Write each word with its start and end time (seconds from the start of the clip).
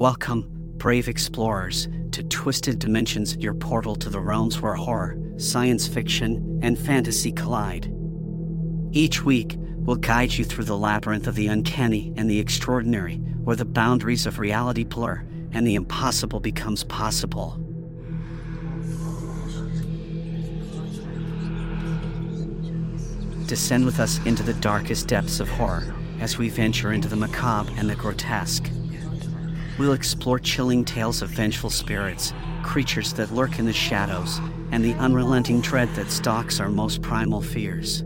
Welcome, 0.00 0.46
brave 0.78 1.08
explorers, 1.08 1.86
to 2.12 2.22
Twisted 2.22 2.78
Dimensions, 2.78 3.36
your 3.36 3.52
portal 3.52 3.94
to 3.96 4.08
the 4.08 4.18
realms 4.18 4.58
where 4.58 4.72
horror, 4.72 5.18
science 5.36 5.86
fiction, 5.86 6.58
and 6.62 6.78
fantasy 6.78 7.30
collide. 7.30 7.92
Each 8.92 9.22
week, 9.22 9.56
we'll 9.58 9.96
guide 9.96 10.32
you 10.32 10.46
through 10.46 10.64
the 10.64 10.78
labyrinth 10.78 11.26
of 11.26 11.34
the 11.34 11.48
uncanny 11.48 12.14
and 12.16 12.30
the 12.30 12.38
extraordinary, 12.38 13.16
where 13.44 13.56
the 13.56 13.66
boundaries 13.66 14.24
of 14.24 14.38
reality 14.38 14.84
blur 14.84 15.22
and 15.52 15.66
the 15.66 15.74
impossible 15.74 16.40
becomes 16.40 16.82
possible. 16.82 17.58
Descend 23.44 23.84
with 23.84 24.00
us 24.00 24.18
into 24.24 24.42
the 24.42 24.54
darkest 24.62 25.08
depths 25.08 25.40
of 25.40 25.50
horror 25.50 25.94
as 26.20 26.38
we 26.38 26.48
venture 26.48 26.90
into 26.90 27.08
the 27.08 27.16
macabre 27.16 27.70
and 27.76 27.90
the 27.90 27.96
grotesque. 27.96 28.70
We'll 29.80 29.94
explore 29.94 30.38
chilling 30.38 30.84
tales 30.84 31.22
of 31.22 31.30
vengeful 31.30 31.70
spirits, 31.70 32.34
creatures 32.62 33.14
that 33.14 33.30
lurk 33.32 33.58
in 33.58 33.64
the 33.64 33.72
shadows, 33.72 34.38
and 34.72 34.84
the 34.84 34.92
unrelenting 34.96 35.62
dread 35.62 35.88
that 35.94 36.10
stalks 36.10 36.60
our 36.60 36.68
most 36.68 37.00
primal 37.00 37.40
fears. 37.40 38.02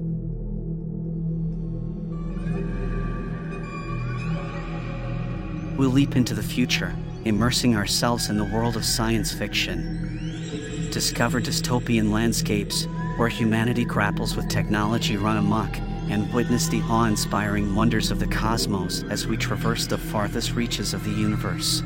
We'll 5.76 5.90
leap 5.90 6.14
into 6.14 6.32
the 6.32 6.44
future, 6.44 6.94
immersing 7.24 7.74
ourselves 7.74 8.30
in 8.30 8.36
the 8.36 8.44
world 8.44 8.76
of 8.76 8.84
science 8.84 9.32
fiction. 9.32 10.90
Discover 10.92 11.40
dystopian 11.40 12.12
landscapes 12.12 12.86
where 13.16 13.28
humanity 13.28 13.84
grapples 13.84 14.36
with 14.36 14.48
technology 14.48 15.16
run 15.16 15.38
amok 15.38 15.76
and 16.10 16.32
witness 16.32 16.68
the 16.68 16.82
awe 16.82 17.04
inspiring 17.04 17.74
wonders 17.74 18.10
of 18.10 18.20
the 18.20 18.26
cosmos 18.26 19.02
as 19.04 19.26
we 19.26 19.36
traverse 19.36 19.86
the 19.86 19.98
farthest 19.98 20.54
reaches 20.54 20.94
of 20.94 21.04
the 21.04 21.10
universe. 21.10 21.82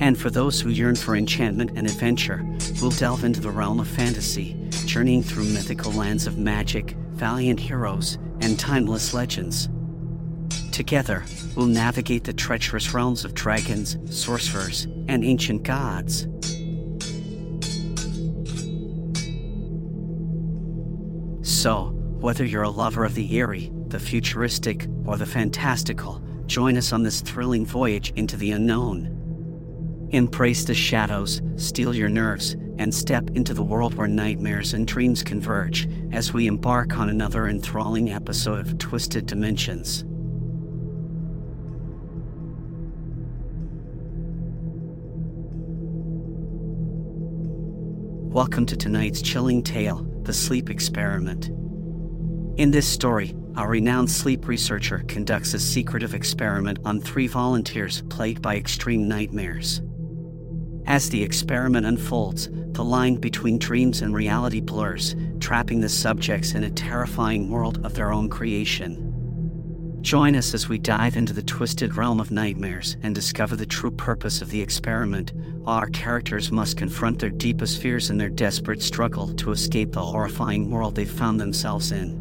And 0.00 0.18
for 0.18 0.30
those 0.30 0.60
who 0.60 0.70
yearn 0.70 0.96
for 0.96 1.14
enchantment 1.14 1.72
and 1.76 1.86
adventure, 1.86 2.44
we'll 2.80 2.90
delve 2.90 3.22
into 3.22 3.40
the 3.40 3.50
realm 3.50 3.80
of 3.80 3.86
fantasy, 3.88 4.56
journeying 4.86 5.22
through 5.22 5.44
mythical 5.44 5.92
lands 5.92 6.26
of 6.26 6.38
magic, 6.38 6.96
valiant 7.12 7.60
heroes, 7.60 8.18
and 8.40 8.58
timeless 8.58 9.12
legends. 9.12 9.68
Together, 10.72 11.22
we'll 11.54 11.66
navigate 11.66 12.24
the 12.24 12.32
treacherous 12.32 12.94
realms 12.94 13.26
of 13.26 13.34
dragons, 13.34 13.98
sorcerers, 14.08 14.84
and 15.08 15.22
ancient 15.22 15.62
gods. 15.62 16.26
So, 21.60 21.90
whether 22.20 22.42
you're 22.42 22.62
a 22.62 22.70
lover 22.70 23.04
of 23.04 23.14
the 23.14 23.34
eerie, 23.34 23.70
the 23.88 24.00
futuristic, 24.00 24.88
or 25.04 25.18
the 25.18 25.26
fantastical, 25.26 26.22
join 26.46 26.78
us 26.78 26.90
on 26.90 27.02
this 27.02 27.20
thrilling 27.20 27.66
voyage 27.66 28.14
into 28.16 28.38
the 28.38 28.52
unknown. 28.52 30.08
Embrace 30.08 30.64
the 30.64 30.72
shadows, 30.72 31.42
steel 31.56 31.94
your 31.94 32.08
nerves, 32.08 32.56
and 32.78 32.94
step 32.94 33.28
into 33.34 33.52
the 33.52 33.62
world 33.62 33.92
where 33.92 34.08
nightmares 34.08 34.72
and 34.72 34.86
dreams 34.86 35.22
converge 35.22 35.86
as 36.12 36.32
we 36.32 36.46
embark 36.46 36.96
on 36.96 37.10
another 37.10 37.46
enthralling 37.46 38.08
episode 38.08 38.60
of 38.60 38.78
Twisted 38.78 39.26
Dimensions. 39.26 40.04
Welcome 48.32 48.64
to 48.64 48.78
tonight's 48.78 49.20
chilling 49.20 49.62
tale 49.62 50.09
The 50.22 50.32
Sleep 50.34 50.68
Experiment. 50.68 51.48
In 52.58 52.70
this 52.70 52.86
story, 52.86 53.34
a 53.56 53.66
renowned 53.66 54.10
sleep 54.10 54.46
researcher 54.46 55.02
conducts 55.08 55.54
a 55.54 55.58
secretive 55.58 56.14
experiment 56.14 56.78
on 56.84 57.00
three 57.00 57.26
volunteers 57.26 58.02
plagued 58.10 58.42
by 58.42 58.56
extreme 58.56 59.08
nightmares. 59.08 59.80
As 60.86 61.08
the 61.08 61.22
experiment 61.22 61.86
unfolds, 61.86 62.50
the 62.72 62.84
line 62.84 63.16
between 63.16 63.58
dreams 63.58 64.02
and 64.02 64.14
reality 64.14 64.60
blurs, 64.60 65.16
trapping 65.40 65.80
the 65.80 65.88
subjects 65.88 66.52
in 66.52 66.64
a 66.64 66.70
terrifying 66.70 67.48
world 67.48 67.84
of 67.84 67.94
their 67.94 68.12
own 68.12 68.28
creation. 68.28 69.09
Join 70.02 70.34
us 70.34 70.54
as 70.54 70.66
we 70.66 70.78
dive 70.78 71.16
into 71.16 71.34
the 71.34 71.42
twisted 71.42 71.96
realm 71.96 72.20
of 72.20 72.30
nightmares 72.30 72.96
and 73.02 73.14
discover 73.14 73.54
the 73.54 73.66
true 73.66 73.90
purpose 73.90 74.40
of 74.40 74.48
the 74.48 74.60
experiment. 74.60 75.32
Our 75.66 75.88
characters 75.88 76.50
must 76.50 76.78
confront 76.78 77.18
their 77.18 77.28
deepest 77.30 77.82
fears 77.82 78.08
in 78.08 78.16
their 78.16 78.30
desperate 78.30 78.82
struggle 78.82 79.34
to 79.34 79.52
escape 79.52 79.92
the 79.92 80.00
horrifying 80.00 80.70
world 80.70 80.94
they've 80.94 81.10
found 81.10 81.38
themselves 81.38 81.92
in. 81.92 82.18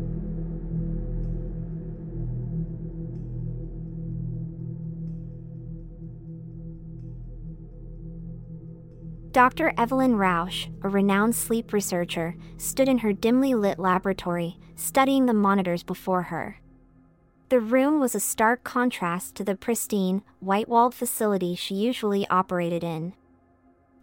Dr. 9.31 9.73
Evelyn 9.77 10.17
Rausch, 10.17 10.67
a 10.81 10.89
renowned 10.89 11.33
sleep 11.33 11.71
researcher, 11.71 12.35
stood 12.57 12.89
in 12.89 12.97
her 12.97 13.13
dimly 13.13 13.53
lit 13.53 13.79
laboratory, 13.79 14.59
studying 14.75 15.27
the 15.27 15.33
monitors 15.33 15.81
before 15.81 16.23
her. 16.23 16.59
The 17.49 17.59
room 17.59 17.99
was 17.99 18.13
a 18.13 18.19
stark 18.19 18.63
contrast 18.63 19.33
to 19.35 19.43
the 19.43 19.55
pristine, 19.55 20.21
white 20.39 20.69
walled 20.69 20.93
facility 20.93 21.55
she 21.55 21.73
usually 21.73 22.27
operated 22.29 22.83
in. 22.83 23.13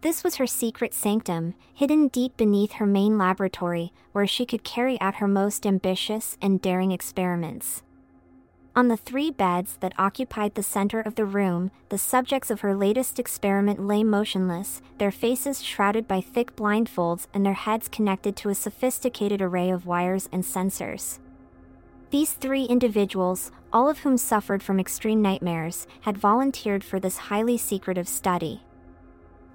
This 0.01 0.21
was 0.21 0.35
her 0.35 0.45
secret 0.45 0.93
sanctum, 0.93 1.55
hidden 1.73 2.09
deep 2.09 2.35
beneath 2.35 2.73
her 2.73 2.85
main 2.85 3.17
laboratory, 3.17 3.93
where 4.11 4.27
she 4.27 4.45
could 4.45 4.65
carry 4.65 4.99
out 4.99 5.15
her 5.15 5.29
most 5.29 5.65
ambitious 5.65 6.37
and 6.41 6.61
daring 6.61 6.91
experiments. 6.91 7.83
On 8.75 8.89
the 8.89 8.97
three 8.97 9.31
beds 9.31 9.77
that 9.79 9.97
occupied 9.97 10.55
the 10.55 10.61
center 10.61 10.99
of 10.99 11.15
the 11.15 11.25
room, 11.25 11.71
the 11.87 11.97
subjects 11.97 12.51
of 12.51 12.59
her 12.61 12.75
latest 12.75 13.17
experiment 13.17 13.79
lay 13.79 14.03
motionless, 14.03 14.81
their 14.97 15.09
faces 15.09 15.63
shrouded 15.63 16.05
by 16.05 16.19
thick 16.19 16.53
blindfolds 16.57 17.27
and 17.33 17.45
their 17.45 17.53
heads 17.53 17.87
connected 17.87 18.35
to 18.35 18.49
a 18.49 18.55
sophisticated 18.55 19.41
array 19.41 19.69
of 19.69 19.85
wires 19.85 20.27
and 20.33 20.43
sensors. 20.43 21.19
These 22.09 22.33
three 22.33 22.63
individuals, 22.63 23.51
all 23.73 23.89
of 23.89 23.99
whom 23.99 24.17
suffered 24.17 24.63
from 24.63 24.79
extreme 24.79 25.21
nightmares, 25.21 25.87
had 26.01 26.17
volunteered 26.17 26.83
for 26.83 26.99
this 26.99 27.17
highly 27.17 27.57
secretive 27.57 28.07
study. 28.07 28.61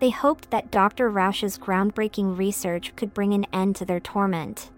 They 0.01 0.11
hoped 0.11 0.51
that 0.51 0.71
Dr. 0.71 1.09
Rausch's 1.09 1.59
groundbreaking 1.59 2.37
research 2.37 2.95
could 2.95 3.15
bring 3.15 3.33
an 3.33 3.47
end 3.53 3.77
to 3.77 3.87
their 3.87 4.01
torment. 4.01 4.71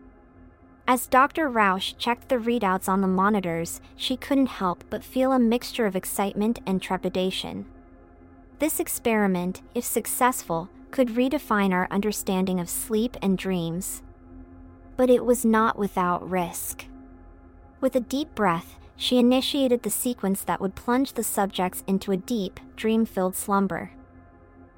As 0.87 1.07
Dr. 1.07 1.49
Rausch 1.49 1.95
checked 1.97 2.29
the 2.29 2.37
readouts 2.37 2.89
on 2.89 3.01
the 3.01 3.09
monitors, 3.09 3.81
she 3.97 4.17
couldn't 4.17 4.47
help 4.47 4.85
but 4.91 5.03
feel 5.03 5.33
a 5.33 5.39
mixture 5.39 5.87
of 5.87 5.97
excitement 5.97 6.61
and 6.67 6.81
trepidation. 6.81 7.65
This 8.61 8.79
experiment, 8.79 9.63
if 9.75 9.85
successful, 9.85 10.69
could 10.91 11.09
redefine 11.09 11.73
our 11.73 11.89
understanding 11.91 12.61
of 12.61 12.69
sleep 12.69 13.17
and 13.21 13.37
dreams. 13.37 14.03
But 14.97 15.11
it 15.11 15.25
was 15.25 15.45
not 15.45 15.77
without 15.79 16.29
risk. 16.29 16.85
With 17.85 17.97
a 17.97 18.01
deep 18.01 18.35
breath, 18.35 18.79
she 18.97 19.19
initiated 19.19 19.83
the 19.83 19.91
sequence 19.91 20.43
that 20.45 20.59
would 20.59 20.75
plunge 20.75 21.13
the 21.13 21.23
subjects 21.23 21.85
into 21.87 22.13
a 22.13 22.17
deep, 22.17 22.59
dream 22.77 23.05
filled 23.05 23.37
slumber. 23.37 23.91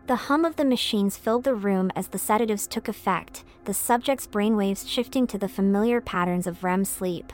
The 0.09 0.27
hum 0.27 0.45
of 0.45 0.57
the 0.57 0.65
machines 0.65 1.17
filled 1.17 1.45
the 1.45 1.55
room 1.55 1.93
as 1.95 2.09
the 2.09 2.19
sedatives 2.19 2.67
took 2.67 2.89
effect, 2.89 3.45
the 3.65 3.73
subject's 3.73 4.27
brainwaves 4.27 4.89
shifting 4.89 5.29
to 5.29 5.39
the 5.39 5.47
familiar 5.49 6.01
patterns 6.01 6.49
of 6.49 6.65
REM 6.65 6.85
sleep. 6.85 7.33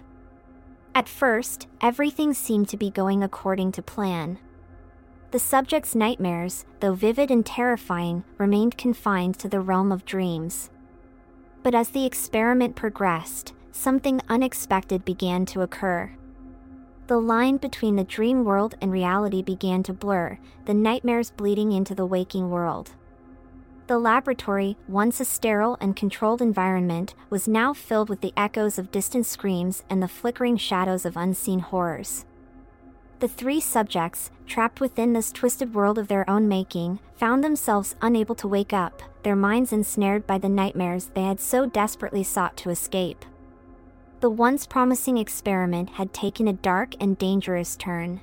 At 0.95 1.09
first, 1.09 1.69
everything 1.81 2.35
seemed 2.35 2.69
to 2.69 2.77
be 2.77 2.91
going 2.91 3.23
according 3.23 3.73
to 3.73 3.83
plan. 3.83 4.41
The 5.31 5.39
subject's 5.39 5.95
nightmares, 5.95 6.67
though 6.81 6.93
vivid 6.93 7.31
and 7.31 7.47
terrifying, 7.47 8.25
remained 8.37 8.77
confined 8.77 9.39
to 9.39 9.49
the 9.49 9.61
realm 9.61 9.91
of 9.91 10.05
dreams. 10.05 10.69
But 11.63 11.75
as 11.75 11.89
the 11.89 12.05
experiment 12.05 12.77
progressed, 12.77 13.55
something 13.73 14.21
unexpected 14.29 15.05
began 15.05 15.45
to 15.47 15.63
occur. 15.63 16.13
The 17.09 17.19
line 17.19 17.57
between 17.57 17.97
the 17.97 18.05
dream 18.05 18.45
world 18.45 18.77
and 18.81 18.93
reality 18.93 19.43
began 19.43 19.83
to 19.85 19.93
blur, 19.93 20.39
the 20.67 20.75
nightmares 20.75 21.33
bleeding 21.33 21.73
into 21.73 21.95
the 21.95 22.07
waking 22.07 22.51
world. 22.51 22.93
The 23.89 23.99
laboratory, 23.99 24.77
once 24.87 25.21
a 25.21 25.25
sterile 25.25 25.77
and 25.81 25.97
controlled 25.97 26.41
environment, 26.41 27.15
was 27.29 27.49
now 27.49 27.75
filled 27.75 28.09
with 28.09 28.21
the 28.21 28.33
echoes 28.37 28.79
of 28.79 28.93
distant 28.93 29.27
screams 29.27 29.83
and 29.91 30.03
the 30.03 30.09
flickering 30.09 30.57
shadows 30.57 31.05
of 31.05 31.17
unseen 31.17 31.59
horrors. 31.59 32.25
The 33.19 33.29
three 33.29 33.61
subjects, 33.61 34.31
trapped 34.47 34.81
within 34.81 35.13
this 35.13 35.33
twisted 35.33 35.75
world 35.75 35.99
of 35.99 36.09
their 36.09 36.29
own 36.31 36.49
making, 36.49 37.01
found 37.15 37.43
themselves 37.43 37.95
unable 38.01 38.35
to 38.37 38.49
wake 38.49 38.73
up, 38.73 39.03
their 39.23 39.37
minds 39.37 39.73
ensnared 39.73 40.27
by 40.27 40.39
the 40.39 40.49
nightmares 40.49 41.11
they 41.15 41.25
had 41.25 41.41
so 41.41 41.67
desperately 41.67 42.23
sought 42.23 42.57
to 42.59 42.71
escape. 42.71 43.25
The 44.23 44.31
once 44.31 44.69
promising 44.69 45.19
experiment 45.19 45.91
had 45.91 46.13
taken 46.13 46.47
a 46.47 46.53
dark 46.53 46.95
and 47.01 47.19
dangerous 47.19 47.75
turn. 47.75 48.21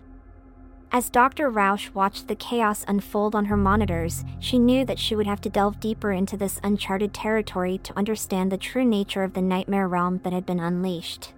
As 0.93 1.09
Dr. 1.09 1.49
Rausch 1.49 1.93
watched 1.93 2.29
the 2.29 2.37
chaos 2.37 2.85
unfold 2.87 3.35
on 3.35 3.45
her 3.45 3.57
monitors, 3.57 4.23
she 4.39 4.57
knew 4.57 4.85
that 4.85 4.97
she 4.97 5.13
would 5.13 5.27
have 5.27 5.41
to 5.41 5.49
delve 5.49 5.81
deeper 5.81 6.13
into 6.13 6.37
this 6.37 6.57
uncharted 6.63 7.13
territory 7.13 7.79
to 7.79 7.97
understand 7.97 8.49
the 8.49 8.57
true 8.57 8.85
nature 8.85 9.23
of 9.23 9.33
the 9.33 9.41
nightmare 9.41 9.89
realm 9.89 10.21
that 10.23 10.31
had 10.31 10.45
been 10.45 10.61
unleashed. 10.61 11.33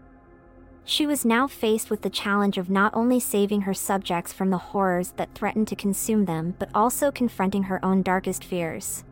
She 0.86 1.07
was 1.07 1.25
now 1.25 1.48
faced 1.48 1.90
with 1.90 2.04
the 2.04 2.12
challenge 2.12 2.60
of 2.60 2.69
not 2.69 2.94
only 2.94 3.19
saving 3.19 3.62
her 3.62 3.74
subjects 3.74 4.31
from 4.31 4.52
the 4.52 4.60
horrors 4.60 5.14
that 5.18 5.34
threatened 5.34 5.69
to 5.69 5.75
consume 5.75 6.25
them, 6.25 6.54
but 6.60 6.69
also 6.75 7.10
confronting 7.10 7.64
her 7.64 7.84
own 7.84 8.04
darkest 8.04 8.44
fears. 8.44 9.06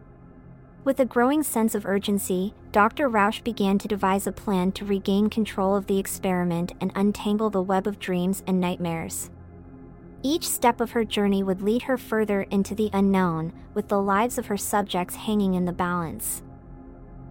With 0.86 1.00
a 1.02 1.06
growing 1.06 1.44
sense 1.44 1.76
of 1.76 1.86
urgency, 1.86 2.54
Dr. 2.72 3.10
Rausch 3.10 3.42
began 3.42 3.78
to 3.80 3.88
devise 3.88 4.26
a 4.26 4.32
plan 4.32 4.72
to 4.74 4.86
regain 4.86 5.30
control 5.30 5.76
of 5.76 5.88
the 5.88 6.00
experiment 6.00 6.72
and 6.80 6.92
untangle 6.96 7.50
the 7.50 7.62
web 7.62 7.86
of 7.86 8.00
dreams 8.00 8.44
and 8.48 8.62
nightmares. 8.62 9.30
Each 10.24 10.48
step 10.48 10.80
of 10.80 10.92
her 10.92 11.04
journey 11.04 11.44
would 11.44 11.62
lead 11.62 11.84
her 11.84 11.98
further 11.98 12.44
into 12.44 12.76
the 12.76 12.90
unknown, 12.94 13.52
with 13.74 13.90
the 13.90 14.02
lives 14.02 14.38
of 14.38 14.46
her 14.46 14.58
subjects 14.58 15.16
hanging 15.16 15.54
in 15.54 15.66
the 15.66 15.74
balance. 15.74 16.44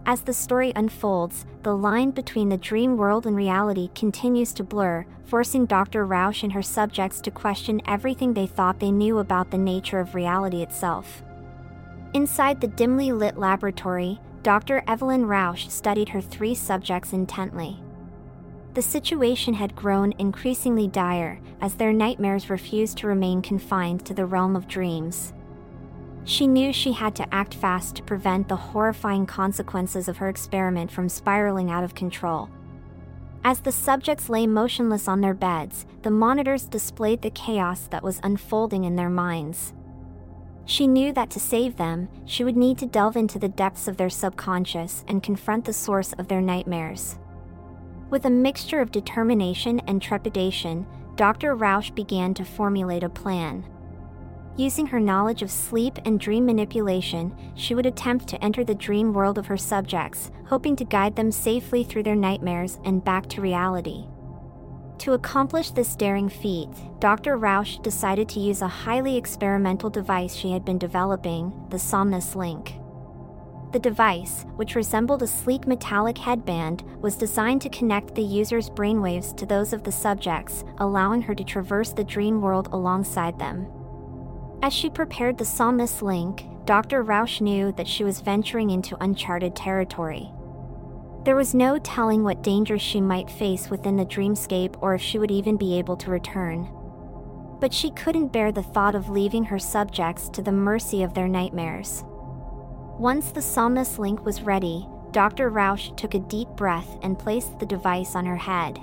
As 0.05 0.21
the 0.21 0.33
story 0.33 0.71
unfolds, 0.75 1.45
the 1.63 1.75
line 1.75 2.11
between 2.11 2.49
the 2.49 2.57
dream 2.57 2.97
world 2.97 3.25
and 3.25 3.35
reality 3.35 3.89
continues 3.93 4.53
to 4.53 4.63
blur, 4.63 5.05
forcing 5.25 5.65
Dr. 5.65 6.05
Rausch 6.05 6.43
and 6.43 6.53
her 6.53 6.63
subjects 6.63 7.19
to 7.21 7.31
question 7.31 7.81
everything 7.85 8.33
they 8.33 8.47
thought 8.47 8.79
they 8.79 8.91
knew 8.91 9.17
about 9.17 9.51
the 9.51 9.57
nature 9.57 9.99
of 9.99 10.15
reality 10.15 10.61
itself. 10.61 11.23
Inside 12.13 12.59
the 12.59 12.67
dimly 12.67 13.11
lit 13.11 13.37
laboratory, 13.37 14.19
Dr. 14.41 14.83
Evelyn 14.87 15.25
Rausch 15.25 15.67
studied 15.67 16.09
her 16.09 16.21
three 16.21 16.55
subjects 16.55 17.13
intently. 17.13 17.83
The 18.73 18.81
situation 18.81 19.53
had 19.53 19.75
grown 19.75 20.13
increasingly 20.17 20.87
dire 20.87 21.39
as 21.61 21.75
their 21.75 21.93
nightmares 21.93 22.49
refused 22.49 22.97
to 22.99 23.07
remain 23.07 23.41
confined 23.41 24.05
to 24.05 24.13
the 24.13 24.25
realm 24.25 24.55
of 24.55 24.67
dreams. 24.67 25.33
She 26.23 26.47
knew 26.47 26.73
she 26.73 26.93
had 26.93 27.15
to 27.15 27.33
act 27.33 27.53
fast 27.53 27.95
to 27.95 28.03
prevent 28.03 28.47
the 28.47 28.55
horrifying 28.55 29.25
consequences 29.25 30.07
of 30.07 30.17
her 30.17 30.29
experiment 30.29 30.91
from 30.91 31.09
spiraling 31.09 31.69
out 31.69 31.83
of 31.83 31.95
control. 31.95 32.49
As 33.43 33.61
the 33.61 33.71
subjects 33.71 34.29
lay 34.29 34.47
motionless 34.47 35.07
on 35.07 35.21
their 35.21 35.33
beds, 35.33 35.85
the 36.01 36.11
monitors 36.11 36.65
displayed 36.65 37.21
the 37.21 37.31
chaos 37.31 37.87
that 37.91 38.03
was 38.03 38.19
unfolding 38.23 38.83
in 38.83 38.95
their 38.95 39.09
minds. 39.09 39.73
She 40.69 40.85
knew 40.85 41.11
that 41.13 41.31
to 41.31 41.39
save 41.39 41.77
them, 41.77 42.09
she 42.25 42.43
would 42.43 42.55
need 42.55 42.77
to 42.77 42.85
delve 42.85 43.17
into 43.17 43.39
the 43.39 43.49
depths 43.49 43.87
of 43.87 43.97
their 43.97 44.11
subconscious 44.11 45.03
and 45.07 45.23
confront 45.23 45.65
the 45.65 45.73
source 45.73 46.13
of 46.13 46.27
their 46.27 46.41
nightmares. 46.41 47.17
With 48.11 48.25
a 48.25 48.29
mixture 48.29 48.79
of 48.79 48.91
determination 48.91 49.79
and 49.87 49.99
trepidation, 49.99 50.85
Dr. 51.15 51.55
Rausch 51.55 51.89
began 51.89 52.35
to 52.35 52.45
formulate 52.45 53.01
a 53.01 53.09
plan. 53.09 53.65
Using 54.57 54.85
her 54.85 54.99
knowledge 54.99 55.41
of 55.41 55.49
sleep 55.49 55.97
and 56.05 56.19
dream 56.19 56.45
manipulation, 56.45 57.35
she 57.55 57.73
would 57.73 57.87
attempt 57.87 58.27
to 58.27 58.43
enter 58.43 58.63
the 58.63 58.75
dream 58.75 59.11
world 59.11 59.39
of 59.39 59.47
her 59.47 59.57
subjects, 59.57 60.29
hoping 60.45 60.75
to 60.75 60.85
guide 60.85 61.15
them 61.15 61.31
safely 61.31 61.83
through 61.83 62.03
their 62.03 62.15
nightmares 62.15 62.77
and 62.85 63.03
back 63.03 63.27
to 63.29 63.41
reality. 63.41 64.05
To 64.99 65.13
accomplish 65.13 65.71
this 65.71 65.95
daring 65.95 66.27
feat, 66.27 66.67
Dr. 66.99 67.37
Rausch 67.37 67.77
decided 67.77 68.27
to 68.29 68.41
use 68.41 68.61
a 68.61 68.67
highly 68.67 69.15
experimental 69.15 69.89
device 69.89 70.35
she 70.35 70.51
had 70.51 70.65
been 70.65 70.77
developing, 70.77 71.53
the 71.69 71.79
Somnus 71.79 72.35
Link. 72.35 72.73
The 73.71 73.79
device, 73.79 74.45
which 74.57 74.75
resembled 74.75 75.23
a 75.23 75.27
sleek 75.27 75.65
metallic 75.65 76.17
headband, 76.17 76.83
was 76.99 77.15
designed 77.15 77.61
to 77.61 77.69
connect 77.69 78.13
the 78.13 78.23
user's 78.23 78.69
brainwaves 78.69 79.33
to 79.37 79.45
those 79.45 79.71
of 79.71 79.83
the 79.83 79.91
subjects, 79.91 80.65
allowing 80.79 81.21
her 81.21 81.35
to 81.35 81.45
traverse 81.45 81.93
the 81.93 82.03
dream 82.03 82.41
world 82.41 82.67
alongside 82.73 83.39
them. 83.39 83.67
As 84.61 84.73
she 84.73 84.89
prepared 84.89 85.37
the 85.37 85.45
Somnus 85.45 86.01
Link, 86.01 86.43
Dr. 86.65 87.03
Rausch 87.03 87.39
knew 87.39 87.71
that 87.73 87.87
she 87.87 88.03
was 88.03 88.19
venturing 88.19 88.69
into 88.69 89.01
uncharted 89.01 89.55
territory. 89.55 90.29
There 91.29 91.35
was 91.35 91.53
no 91.53 91.77
telling 91.77 92.23
what 92.23 92.41
dangers 92.41 92.81
she 92.81 92.99
might 92.99 93.29
face 93.29 93.69
within 93.69 93.97
the 93.97 94.03
dreamscape 94.03 94.75
or 94.81 94.95
if 94.95 95.01
she 95.03 95.19
would 95.19 95.29
even 95.29 95.57
be 95.57 95.77
able 95.77 95.95
to 95.97 96.09
return. 96.09 96.67
But 97.59 97.71
she 97.71 97.91
couldn't 97.91 98.33
bear 98.33 98.51
the 98.51 98.63
thought 98.63 98.95
of 98.95 99.11
leaving 99.11 99.43
her 99.43 99.59
subjects 99.59 100.27
to 100.29 100.41
the 100.41 100.51
mercy 100.51 101.03
of 101.03 101.13
their 101.13 101.27
nightmares. 101.27 102.03
Once 102.97 103.29
the 103.29 103.43
Somnus 103.43 103.99
Link 103.99 104.25
was 104.25 104.41
ready, 104.41 104.87
Dr. 105.11 105.51
Rausch 105.51 105.91
took 105.95 106.15
a 106.15 106.19
deep 106.19 106.47
breath 106.55 106.97
and 107.03 107.19
placed 107.19 107.59
the 107.59 107.65
device 107.67 108.15
on 108.15 108.25
her 108.25 108.37
head. 108.37 108.79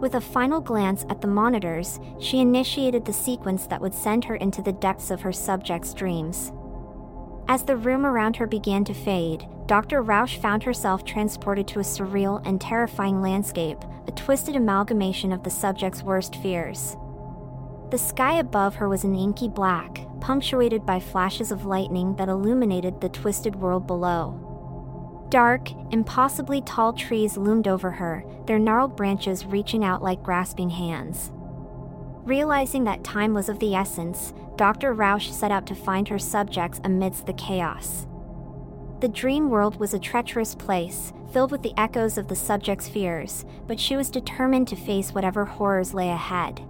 With 0.00 0.16
a 0.16 0.20
final 0.20 0.60
glance 0.60 1.06
at 1.08 1.20
the 1.20 1.28
monitors, 1.28 2.00
she 2.18 2.40
initiated 2.40 3.04
the 3.04 3.12
sequence 3.12 3.68
that 3.68 3.80
would 3.80 3.94
send 3.94 4.24
her 4.24 4.34
into 4.34 4.60
the 4.60 4.72
depths 4.72 5.12
of 5.12 5.20
her 5.20 5.32
subject's 5.32 5.94
dreams. 5.94 6.50
As 7.46 7.62
the 7.62 7.76
room 7.76 8.06
around 8.06 8.36
her 8.36 8.46
began 8.46 8.84
to 8.84 8.94
fade, 8.94 9.46
Dr. 9.66 10.02
Rausch 10.02 10.38
found 10.38 10.62
herself 10.62 11.04
transported 11.04 11.68
to 11.68 11.78
a 11.78 11.82
surreal 11.82 12.40
and 12.46 12.58
terrifying 12.60 13.20
landscape, 13.20 13.78
a 14.06 14.12
twisted 14.12 14.56
amalgamation 14.56 15.30
of 15.30 15.42
the 15.42 15.50
subject's 15.50 16.02
worst 16.02 16.36
fears. 16.36 16.96
The 17.90 17.98
sky 17.98 18.38
above 18.38 18.76
her 18.76 18.88
was 18.88 19.04
an 19.04 19.14
inky 19.14 19.48
black, 19.48 20.06
punctuated 20.20 20.86
by 20.86 21.00
flashes 21.00 21.52
of 21.52 21.66
lightning 21.66 22.16
that 22.16 22.30
illuminated 22.30 23.00
the 23.00 23.10
twisted 23.10 23.56
world 23.56 23.86
below. 23.86 24.40
Dark, 25.28 25.70
impossibly 25.90 26.62
tall 26.62 26.94
trees 26.94 27.36
loomed 27.36 27.68
over 27.68 27.90
her, 27.90 28.24
their 28.46 28.58
gnarled 28.58 28.96
branches 28.96 29.44
reaching 29.44 29.84
out 29.84 30.02
like 30.02 30.22
grasping 30.22 30.70
hands. 30.70 31.30
Realizing 32.24 32.84
that 32.84 33.04
time 33.04 33.34
was 33.34 33.50
of 33.50 33.58
the 33.58 33.74
essence, 33.74 34.32
Dr. 34.56 34.94
Rausch 34.94 35.30
set 35.30 35.50
out 35.50 35.66
to 35.66 35.74
find 35.74 36.08
her 36.08 36.18
subjects 36.18 36.80
amidst 36.82 37.26
the 37.26 37.34
chaos. 37.34 38.06
The 39.00 39.08
dream 39.08 39.50
world 39.50 39.78
was 39.78 39.92
a 39.92 39.98
treacherous 39.98 40.54
place, 40.54 41.12
filled 41.32 41.52
with 41.52 41.62
the 41.62 41.74
echoes 41.76 42.16
of 42.16 42.28
the 42.28 42.36
subject's 42.36 42.88
fears, 42.88 43.44
but 43.66 43.78
she 43.78 43.94
was 43.94 44.08
determined 44.08 44.68
to 44.68 44.76
face 44.76 45.12
whatever 45.12 45.44
horrors 45.44 45.92
lay 45.92 46.08
ahead. 46.08 46.62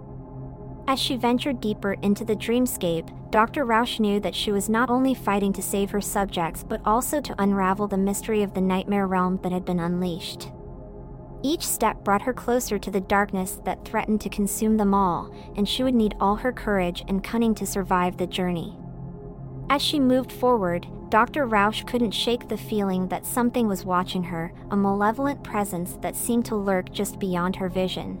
As 0.87 0.99
she 0.99 1.15
ventured 1.15 1.61
deeper 1.61 1.93
into 2.01 2.25
the 2.25 2.35
dreamscape, 2.35 3.09
Dr. 3.31 3.63
Rausch 3.63 3.99
knew 3.99 4.19
that 4.19 4.35
she 4.35 4.51
was 4.51 4.67
not 4.67 4.89
only 4.89 5.13
fighting 5.13 5.53
to 5.53 5.61
save 5.61 5.91
her 5.91 6.01
subjects 6.01 6.63
but 6.63 6.81
also 6.85 7.21
to 7.21 7.41
unravel 7.41 7.87
the 7.87 7.97
mystery 7.97 8.43
of 8.43 8.53
the 8.53 8.61
nightmare 8.61 9.07
realm 9.07 9.39
that 9.41 9.53
had 9.53 9.63
been 9.63 9.79
unleashed. 9.79 10.49
Each 11.47 11.61
step 11.61 12.03
brought 12.03 12.23
her 12.23 12.33
closer 12.33 12.79
to 12.79 12.89
the 12.89 12.99
darkness 12.99 13.59
that 13.65 13.85
threatened 13.85 14.19
to 14.21 14.29
consume 14.29 14.77
them 14.77 14.95
all, 14.95 15.31
and 15.55 15.69
she 15.69 15.83
would 15.83 15.93
need 15.93 16.15
all 16.19 16.37
her 16.37 16.51
courage 16.51 17.03
and 17.07 17.23
cunning 17.23 17.53
to 17.53 17.67
survive 17.67 18.17
the 18.17 18.25
journey. 18.25 18.75
As 19.69 19.79
she 19.79 19.99
moved 19.99 20.31
forward, 20.31 20.87
Dr. 21.09 21.45
Rausch 21.45 21.83
couldn't 21.83 22.15
shake 22.15 22.47
the 22.47 22.57
feeling 22.57 23.09
that 23.09 23.27
something 23.27 23.67
was 23.67 23.85
watching 23.85 24.23
her, 24.23 24.53
a 24.71 24.75
malevolent 24.75 25.43
presence 25.43 25.99
that 26.01 26.15
seemed 26.15 26.45
to 26.45 26.55
lurk 26.55 26.91
just 26.91 27.19
beyond 27.19 27.57
her 27.57 27.69
vision. 27.69 28.19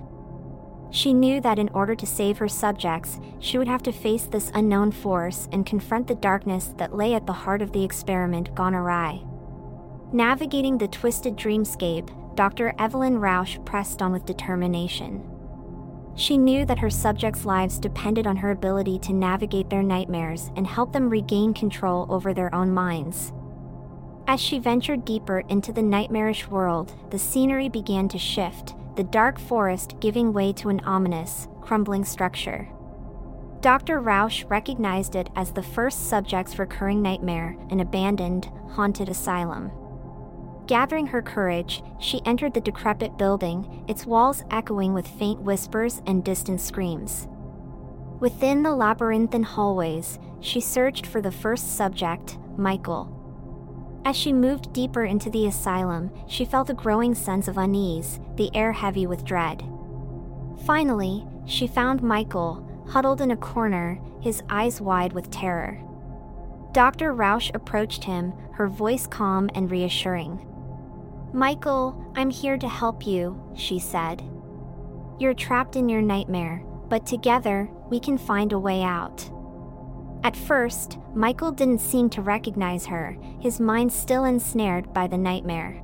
She 0.91 1.11
knew 1.11 1.41
that 1.41 1.57
in 1.57 1.69
order 1.69 1.95
to 1.95 2.05
save 2.05 2.37
her 2.37 2.47
subjects, 2.47 3.19
she 3.39 3.57
would 3.57 3.67
have 3.67 3.81
to 3.83 3.91
face 3.91 4.27
this 4.27 4.51
unknown 4.53 4.91
force 4.91 5.49
and 5.51 5.65
confront 5.65 6.05
the 6.05 6.13
darkness 6.13 6.75
that 6.77 6.95
lay 6.95 7.15
at 7.15 7.25
the 7.25 7.33
heart 7.33 7.63
of 7.63 7.71
the 7.71 7.83
experiment 7.83 8.53
gone 8.53 8.75
awry. 8.75 9.23
Navigating 10.13 10.77
the 10.77 10.87
twisted 10.87 11.35
dreamscape, 11.35 12.11
Dr. 12.35 12.73
Evelyn 12.77 13.19
Rausch 13.19 13.57
pressed 13.63 14.01
on 14.01 14.11
with 14.11 14.25
determination. 14.25 15.23
She 16.15 16.37
knew 16.37 16.65
that 16.65 16.79
her 16.79 16.89
subjects' 16.89 17.45
lives 17.45 17.79
depended 17.79 18.27
on 18.27 18.37
her 18.37 18.51
ability 18.51 18.99
to 18.99 19.13
navigate 19.13 19.69
their 19.69 19.83
nightmares 19.83 20.51
and 20.55 20.67
help 20.67 20.93
them 20.93 21.09
regain 21.09 21.53
control 21.53 22.05
over 22.09 22.33
their 22.33 22.53
own 22.53 22.71
minds. 22.71 23.33
As 24.27 24.41
she 24.41 24.59
ventured 24.59 25.05
deeper 25.05 25.39
into 25.49 25.71
the 25.71 25.81
nightmarish 25.81 26.47
world, 26.47 26.93
the 27.11 27.19
scenery 27.19 27.69
began 27.69 28.09
to 28.09 28.17
shift, 28.17 28.75
the 28.95 29.03
dark 29.03 29.39
forest 29.39 29.95
giving 29.99 30.33
way 30.33 30.51
to 30.53 30.69
an 30.69 30.79
ominous, 30.81 31.47
crumbling 31.61 32.03
structure. 32.03 32.67
Dr. 33.61 33.99
Rausch 33.99 34.43
recognized 34.45 35.15
it 35.15 35.29
as 35.35 35.51
the 35.51 35.63
first 35.63 36.09
subject's 36.09 36.59
recurring 36.59 37.01
nightmare, 37.01 37.57
an 37.69 37.79
abandoned, 37.79 38.49
haunted 38.69 39.09
asylum. 39.09 39.71
Gathering 40.67 41.07
her 41.07 41.21
courage, 41.21 41.83
she 41.99 42.25
entered 42.25 42.53
the 42.53 42.61
decrepit 42.61 43.17
building, 43.17 43.83
its 43.87 44.05
walls 44.05 44.43
echoing 44.49 44.93
with 44.93 45.07
faint 45.07 45.41
whispers 45.41 46.01
and 46.07 46.23
distant 46.23 46.59
screams. 46.59 47.27
Within 48.19 48.63
the 48.63 48.73
labyrinthine 48.73 49.43
hallways, 49.43 50.17
she 50.39 50.59
searched 50.59 51.05
for 51.05 51.21
the 51.21 51.31
first 51.31 51.75
subject, 51.75 52.39
Michael. 52.57 53.11
As 54.05 54.15
she 54.15 54.33
moved 54.33 54.73
deeper 54.73 55.03
into 55.03 55.29
the 55.29 55.45
asylum, 55.45 56.11
she 56.27 56.45
felt 56.45 56.69
a 56.69 56.75
growing 56.75 57.13
sense 57.13 57.47
of 57.47 57.57
unease, 57.57 58.19
the 58.35 58.55
air 58.55 58.71
heavy 58.71 59.05
with 59.05 59.25
dread. 59.25 59.63
Finally, 60.65 61.27
she 61.45 61.67
found 61.67 62.01
Michael, 62.01 62.67
huddled 62.87 63.21
in 63.21 63.31
a 63.31 63.37
corner, 63.37 63.99
his 64.21 64.41
eyes 64.49 64.81
wide 64.81 65.13
with 65.13 65.29
terror. 65.29 65.79
Dr. 66.71 67.13
Rausch 67.13 67.51
approached 67.53 68.03
him, 68.03 68.33
her 68.53 68.67
voice 68.67 69.05
calm 69.07 69.49
and 69.53 69.69
reassuring. 69.69 70.45
Michael, 71.35 72.13
I'm 72.15 72.29
here 72.29 72.57
to 72.57 72.69
help 72.69 73.05
you, 73.05 73.37
she 73.57 73.77
said. 73.77 74.23
You're 75.19 75.33
trapped 75.33 75.75
in 75.75 75.89
your 75.89 76.01
nightmare, 76.01 76.63
but 76.87 77.05
together, 77.05 77.69
we 77.89 77.99
can 77.99 78.17
find 78.17 78.53
a 78.53 78.57
way 78.57 78.81
out. 78.81 79.29
At 80.23 80.37
first, 80.37 80.97
Michael 81.13 81.51
didn't 81.51 81.81
seem 81.81 82.09
to 82.11 82.21
recognize 82.21 82.85
her, 82.85 83.17
his 83.41 83.59
mind 83.59 83.91
still 83.91 84.23
ensnared 84.23 84.93
by 84.93 85.07
the 85.07 85.17
nightmare. 85.17 85.81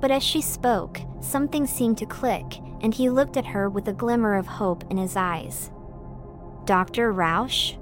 But 0.00 0.10
as 0.10 0.24
she 0.24 0.40
spoke, 0.40 1.00
something 1.20 1.68
seemed 1.68 1.98
to 1.98 2.06
click, 2.06 2.58
and 2.80 2.92
he 2.92 3.08
looked 3.08 3.36
at 3.36 3.46
her 3.46 3.70
with 3.70 3.86
a 3.86 3.92
glimmer 3.92 4.34
of 4.34 4.48
hope 4.48 4.82
in 4.90 4.96
his 4.96 5.14
eyes. 5.14 5.70
Dr. 6.64 7.12
Rausch? 7.12 7.74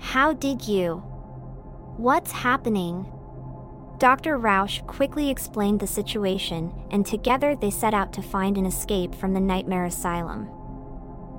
How 0.00 0.32
did 0.32 0.66
you? 0.66 1.04
What's 1.98 2.32
happening? 2.32 3.06
Dr. 4.04 4.36
Rausch 4.36 4.82
quickly 4.82 5.30
explained 5.30 5.80
the 5.80 5.86
situation, 5.86 6.74
and 6.90 7.06
together 7.06 7.56
they 7.56 7.70
set 7.70 7.94
out 7.94 8.12
to 8.12 8.20
find 8.20 8.58
an 8.58 8.66
escape 8.66 9.14
from 9.14 9.32
the 9.32 9.40
nightmare 9.40 9.86
asylum. 9.86 10.50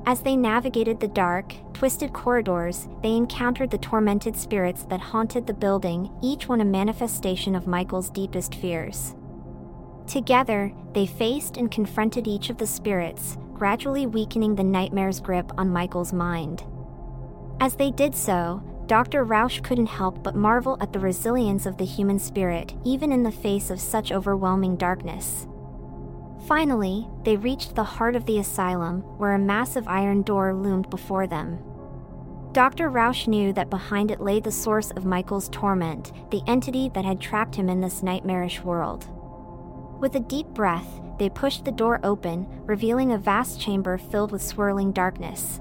As 0.07 0.21
they 0.21 0.35
navigated 0.35 0.99
the 0.99 1.07
dark, 1.07 1.53
twisted 1.73 2.11
corridors, 2.11 2.87
they 3.03 3.11
encountered 3.11 3.69
the 3.69 3.77
tormented 3.77 4.35
spirits 4.35 4.83
that 4.85 4.99
haunted 4.99 5.45
the 5.45 5.53
building, 5.53 6.09
each 6.23 6.47
one 6.49 6.59
a 6.59 6.65
manifestation 6.65 7.53
of 7.53 7.67
Michael's 7.67 8.09
deepest 8.09 8.55
fears. 8.55 9.13
Together, 10.07 10.73
they 10.93 11.05
faced 11.05 11.57
and 11.57 11.69
confronted 11.69 12.27
each 12.27 12.49
of 12.49 12.57
the 12.57 12.65
spirits, 12.65 13.37
gradually 13.53 14.07
weakening 14.07 14.55
the 14.55 14.63
nightmare's 14.63 15.19
grip 15.19 15.51
on 15.59 15.69
Michael's 15.69 16.13
mind. 16.13 16.63
As 17.59 17.75
they 17.75 17.91
did 17.91 18.15
so, 18.15 18.63
Dr. 18.87 19.23
Rausch 19.23 19.61
couldn't 19.61 19.87
help 19.87 20.21
but 20.21 20.35
marvel 20.35 20.77
at 20.79 20.93
the 20.93 20.99
resilience 20.99 21.65
of 21.65 21.77
the 21.77 21.85
human 21.85 22.19
spirit, 22.19 22.75
even 22.83 23.11
in 23.11 23.23
the 23.23 23.31
face 23.31 23.71
of 23.71 23.79
such 23.81 24.11
overwhelming 24.11 24.75
darkness. 24.75 25.47
Finally, 26.47 27.07
they 27.23 27.35
reached 27.35 27.73
the 27.73 27.83
heart 27.83 28.15
of 28.15 28.27
the 28.27 28.37
asylum, 28.37 29.01
where 29.17 29.33
a 29.33 29.39
massive 29.39 29.87
iron 29.87 30.21
door 30.21 30.53
loomed 30.53 30.87
before 30.91 31.25
them. 31.25 31.57
Dr. 32.51 32.89
Rausch 32.89 33.27
knew 33.27 33.51
that 33.53 33.71
behind 33.71 34.11
it 34.11 34.21
lay 34.21 34.39
the 34.39 34.51
source 34.51 34.91
of 34.91 35.03
Michael's 35.03 35.49
torment, 35.49 36.11
the 36.29 36.43
entity 36.45 36.89
that 36.93 37.03
had 37.03 37.19
trapped 37.19 37.55
him 37.55 37.69
in 37.69 37.81
this 37.81 38.03
nightmarish 38.03 38.61
world. 38.61 39.09
With 39.99 40.15
a 40.15 40.19
deep 40.19 40.47
breath, 40.49 41.01
they 41.17 41.29
pushed 41.29 41.65
the 41.65 41.71
door 41.71 41.99
open, 42.03 42.45
revealing 42.65 43.11
a 43.11 43.17
vast 43.17 43.59
chamber 43.59 43.97
filled 43.97 44.31
with 44.31 44.43
swirling 44.43 44.91
darkness. 44.91 45.59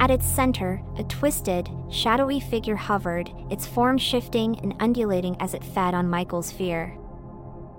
At 0.00 0.10
its 0.10 0.24
center, 0.24 0.82
a 0.96 1.04
twisted, 1.04 1.68
shadowy 1.90 2.40
figure 2.40 2.74
hovered, 2.74 3.30
its 3.50 3.66
form 3.66 3.98
shifting 3.98 4.58
and 4.60 4.74
undulating 4.80 5.36
as 5.40 5.52
it 5.52 5.62
fed 5.62 5.92
on 5.92 6.08
Michael's 6.08 6.50
fear. 6.50 6.96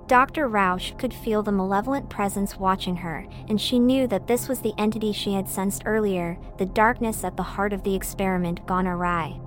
Dr. 0.06 0.48
Rausch 0.48 0.94
could 1.00 1.16
feel 1.16 1.42
the 1.42 1.51
malevolent 1.51 2.10
presence 2.10 2.58
watching 2.58 2.98
her, 2.98 3.25
and 3.48 3.60
she 3.60 3.80
knew 3.80 4.06
that 4.06 4.28
this 4.28 4.48
was 4.48 4.62
the 4.62 4.74
entity 4.78 5.12
she 5.12 5.34
had 5.34 5.50
sensed 5.50 5.82
earlier, 5.86 6.38
the 6.60 6.66
darkness 6.66 7.24
at 7.24 7.38
the 7.38 7.44
heart 7.44 7.74
of 7.74 7.82
the 7.84 7.96
experiment 7.96 8.68
gone 8.68 8.86
awry. 8.86 9.40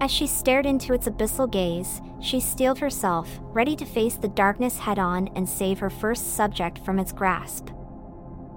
As 0.00 0.10
she 0.10 0.26
stared 0.26 0.66
into 0.66 0.94
its 0.94 1.06
abyssal 1.06 1.48
gaze, 1.48 2.02
she 2.20 2.40
steeled 2.40 2.80
herself, 2.80 3.38
ready 3.42 3.76
to 3.76 3.84
face 3.84 4.16
the 4.16 4.26
darkness 4.26 4.78
head 4.78 4.98
on 4.98 5.28
and 5.36 5.48
save 5.48 5.78
her 5.78 5.90
first 5.90 6.34
subject 6.34 6.78
from 6.84 6.98
its 6.98 7.12
grasp. 7.12 7.68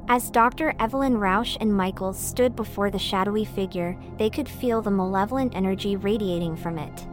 As 0.09 0.31
Dr. 0.31 0.73
Evelyn 0.79 1.17
Rausch 1.17 1.57
and 1.59 1.75
Michael 1.75 2.13
stood 2.13 2.55
before 2.55 2.89
the 2.89 2.97
shadowy 2.97 3.43
figure, 3.43 3.97
they 4.17 4.29
could 4.29 4.47
feel 4.47 4.81
the 4.81 4.89
malevolent 4.89 5.53
energy 5.53 5.97
radiating 5.97 6.55
from 6.55 6.77
it. 6.77 7.05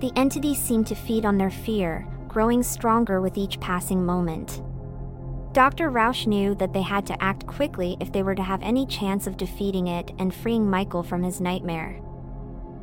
The 0.00 0.12
entity 0.16 0.54
seemed 0.54 0.86
to 0.86 0.94
feed 0.94 1.26
on 1.26 1.36
their 1.36 1.50
fear, 1.50 2.06
growing 2.26 2.62
stronger 2.62 3.20
with 3.20 3.36
each 3.36 3.60
passing 3.60 4.06
moment. 4.06 4.62
Dr. 5.52 5.90
Rausch 5.90 6.26
knew 6.26 6.54
that 6.54 6.72
they 6.72 6.80
had 6.80 7.04
to 7.06 7.22
act 7.22 7.46
quickly 7.46 7.98
if 8.00 8.10
they 8.10 8.22
were 8.22 8.34
to 8.34 8.42
have 8.42 8.62
any 8.62 8.86
chance 8.86 9.26
of 9.26 9.36
defeating 9.36 9.88
it 9.88 10.12
and 10.18 10.34
freeing 10.34 10.68
Michael 10.68 11.02
from 11.02 11.22
his 11.22 11.42
nightmare. 11.42 12.00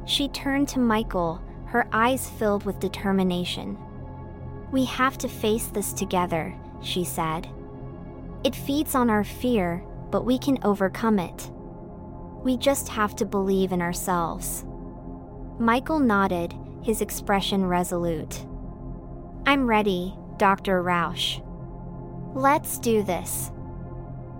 She 0.06 0.28
turned 0.28 0.68
to 0.70 0.80
Michael, 0.80 1.42
her 1.66 1.88
eyes 1.92 2.30
filled 2.30 2.64
with 2.64 2.80
determination. 2.80 3.76
We 4.72 4.86
have 4.86 5.18
to 5.20 5.28
face 5.28 5.68
this 5.68 5.94
together, 5.94 6.54
she 6.82 7.04
said. 7.04 7.50
It 8.46 8.54
feeds 8.54 8.94
on 8.94 9.10
our 9.10 9.24
fear, 9.24 9.84
but 10.12 10.24
we 10.24 10.38
can 10.38 10.60
overcome 10.64 11.18
it. 11.18 11.50
We 12.44 12.58
just 12.58 12.90
have 12.90 13.16
to 13.16 13.26
believe 13.26 13.72
in 13.72 13.82
ourselves. 13.82 14.64
Michael 15.58 15.98
nodded, 15.98 16.54
his 16.84 17.02
expression 17.02 17.66
resolute. 17.66 18.46
I'm 19.48 19.66
ready, 19.66 20.14
Dr. 20.38 20.84
Rausch. 20.84 21.40
Let's 22.36 22.78
do 22.78 23.02
this. 23.02 23.50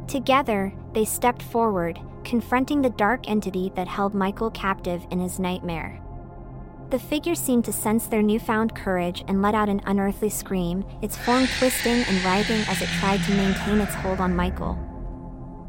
Together, 0.08 0.72
they 0.94 1.04
stepped 1.04 1.42
forward, 1.42 2.00
confronting 2.24 2.84
the 2.84 2.92
dark 2.92 3.28
entity 3.28 3.72
that 3.76 3.88
held 3.88 4.14
Michael 4.14 4.52
captive 4.52 5.04
in 5.10 5.20
his 5.20 5.40
nightmare. 5.40 6.00
The 6.92 7.00
figure 7.00 7.36
seemed 7.36 7.66
to 7.66 7.74
sense 7.74 8.06
their 8.06 8.22
newfound 8.22 8.76
courage 8.76 9.24
and 9.28 9.42
let 9.42 9.56
out 9.56 9.70
an 9.70 9.82
unearthly 9.86 10.30
scream, 10.30 10.86
its 11.02 11.18
form 11.18 11.48
twisting 11.58 12.04
and 12.04 12.24
writhing 12.24 12.62
as 12.68 12.82
it 12.82 12.90
tried 13.00 13.24
to 13.24 13.36
maintain 13.36 13.80
its 13.80 13.96
hold 13.96 14.20
on 14.20 14.36
Michael. 14.36 14.78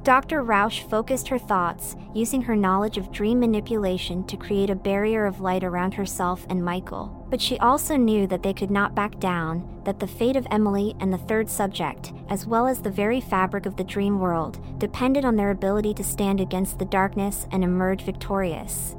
Dr. 0.06 0.44
Rausch 0.44 0.82
focused 0.82 1.26
her 1.26 1.38
thoughts, 1.38 1.96
using 2.14 2.42
her 2.42 2.54
knowledge 2.54 2.96
of 2.96 3.10
dream 3.10 3.40
manipulation 3.40 4.24
to 4.26 4.36
create 4.36 4.70
a 4.70 4.76
barrier 4.76 5.26
of 5.26 5.40
light 5.40 5.64
around 5.64 5.94
herself 5.94 6.46
and 6.48 6.64
Michael. 6.64 7.26
But 7.28 7.40
she 7.40 7.58
also 7.58 7.96
knew 7.96 8.28
that 8.28 8.44
they 8.44 8.52
could 8.52 8.70
not 8.70 8.94
back 8.94 9.18
down, 9.18 9.80
that 9.84 9.98
the 9.98 10.06
fate 10.06 10.36
of 10.36 10.46
Emily 10.50 10.94
and 11.00 11.12
the 11.12 11.18
third 11.18 11.48
subject, 11.48 12.12
as 12.28 12.46
well 12.46 12.68
as 12.68 12.82
the 12.82 12.90
very 12.90 13.20
fabric 13.20 13.66
of 13.66 13.76
the 13.76 13.82
dream 13.82 14.20
world, 14.20 14.60
depended 14.78 15.24
on 15.24 15.34
their 15.34 15.50
ability 15.50 15.92
to 15.94 16.04
stand 16.04 16.40
against 16.40 16.78
the 16.78 16.84
darkness 16.84 17.48
and 17.50 17.64
emerge 17.64 18.02
victorious. 18.02 18.94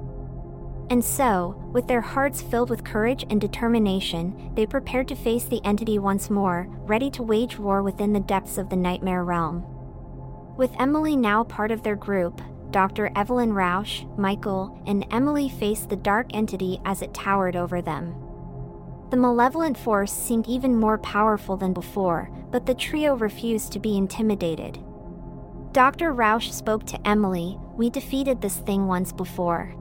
And 0.90 1.04
so, 1.04 1.62
with 1.74 1.88
their 1.88 2.02
hearts 2.02 2.42
filled 2.42 2.70
with 2.70 2.86
courage 2.86 3.26
and 3.30 3.42
determination, 3.42 4.52
they 4.56 4.66
prepared 4.66 5.08
to 5.10 5.16
face 5.16 5.44
the 5.44 5.64
entity 5.66 6.00
once 6.00 6.30
more, 6.30 6.68
ready 6.86 7.10
to 7.12 7.24
wage 7.24 7.60
war 7.60 7.84
within 7.84 8.14
the 8.14 8.22
depths 8.22 8.58
of 8.58 8.70
the 8.70 8.78
nightmare 8.78 9.26
realm. 9.26 9.66
With 10.56 10.72
Emily 10.80 11.18
now 11.18 11.44
part 11.44 11.72
of 11.72 11.84
their 11.84 11.98
group, 11.98 12.42
Dr. 12.72 13.12
Evelyn 13.16 13.54
Rausch, 13.54 14.04
Michael, 14.18 14.82
and 14.88 15.06
Emily 15.12 15.50
faced 15.50 15.90
the 15.90 15.96
dark 15.96 16.28
entity 16.34 16.80
as 16.86 17.02
it 17.02 17.14
towered 17.14 17.56
over 17.56 17.82
them. 17.82 18.16
The 19.10 19.18
malevolent 19.18 19.78
force 19.78 20.12
seemed 20.12 20.48
even 20.48 20.76
more 20.76 20.98
powerful 20.98 21.58
than 21.58 21.74
before, 21.74 22.30
but 22.52 22.66
the 22.66 22.76
trio 22.76 23.16
refused 23.16 23.72
to 23.74 23.80
be 23.80 23.98
intimidated. 23.98 24.80
Dr. 25.72 26.12
Rausch 26.12 26.52
spoke 26.52 26.86
to 26.88 27.08
Emily, 27.08 27.58
We 27.76 27.90
defeated 27.90 28.42
this 28.42 28.58
thing 28.58 28.88
once 28.88 29.12
before. 29.12 29.76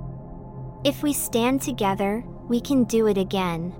If 0.87 1.03
we 1.03 1.13
stand 1.13 1.63
together, 1.63 2.23
we 2.47 2.61
can 2.61 2.85
do 2.85 3.09
it 3.09 3.19
again. 3.19 3.75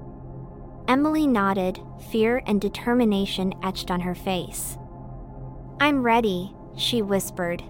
Emily 0.89 1.29
nodded, 1.29 1.81
fear 2.11 2.43
and 2.49 2.61
determination 2.61 3.55
etched 3.63 3.93
on 3.93 4.01
her 4.01 4.17
face. 4.17 4.77
I'm 5.79 6.03
ready, 6.03 6.53
she 6.77 7.03
whispered. 7.03 7.63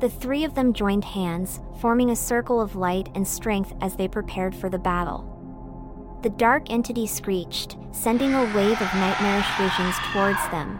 The 0.00 0.10
three 0.10 0.44
of 0.44 0.54
them 0.54 0.74
joined 0.74 1.06
hands, 1.06 1.62
forming 1.80 2.10
a 2.10 2.16
circle 2.16 2.60
of 2.60 2.76
light 2.76 3.08
and 3.14 3.26
strength 3.26 3.72
as 3.80 3.96
they 3.96 4.08
prepared 4.08 4.54
for 4.54 4.68
the 4.68 4.78
battle. 4.78 6.20
The 6.22 6.28
dark 6.28 6.70
entity 6.70 7.06
screeched, 7.06 7.78
sending 7.92 8.34
a 8.34 8.54
wave 8.54 8.82
of 8.82 8.94
nightmarish 8.94 9.56
visions 9.56 9.94
towards 10.12 10.46
them. 10.50 10.78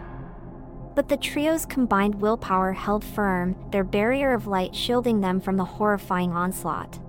But 0.93 1.09
the 1.09 1.17
trio's 1.17 1.65
combined 1.65 2.21
willpower 2.21 2.73
held 2.73 3.03
firm, 3.03 3.55
their 3.71 3.83
barrier 3.83 4.33
of 4.33 4.45
light 4.45 4.75
shielding 4.75 5.21
them 5.21 5.41
from 5.41 5.57
the 5.57 5.65
horrifying 5.65 6.31
onslaught. 6.31 6.99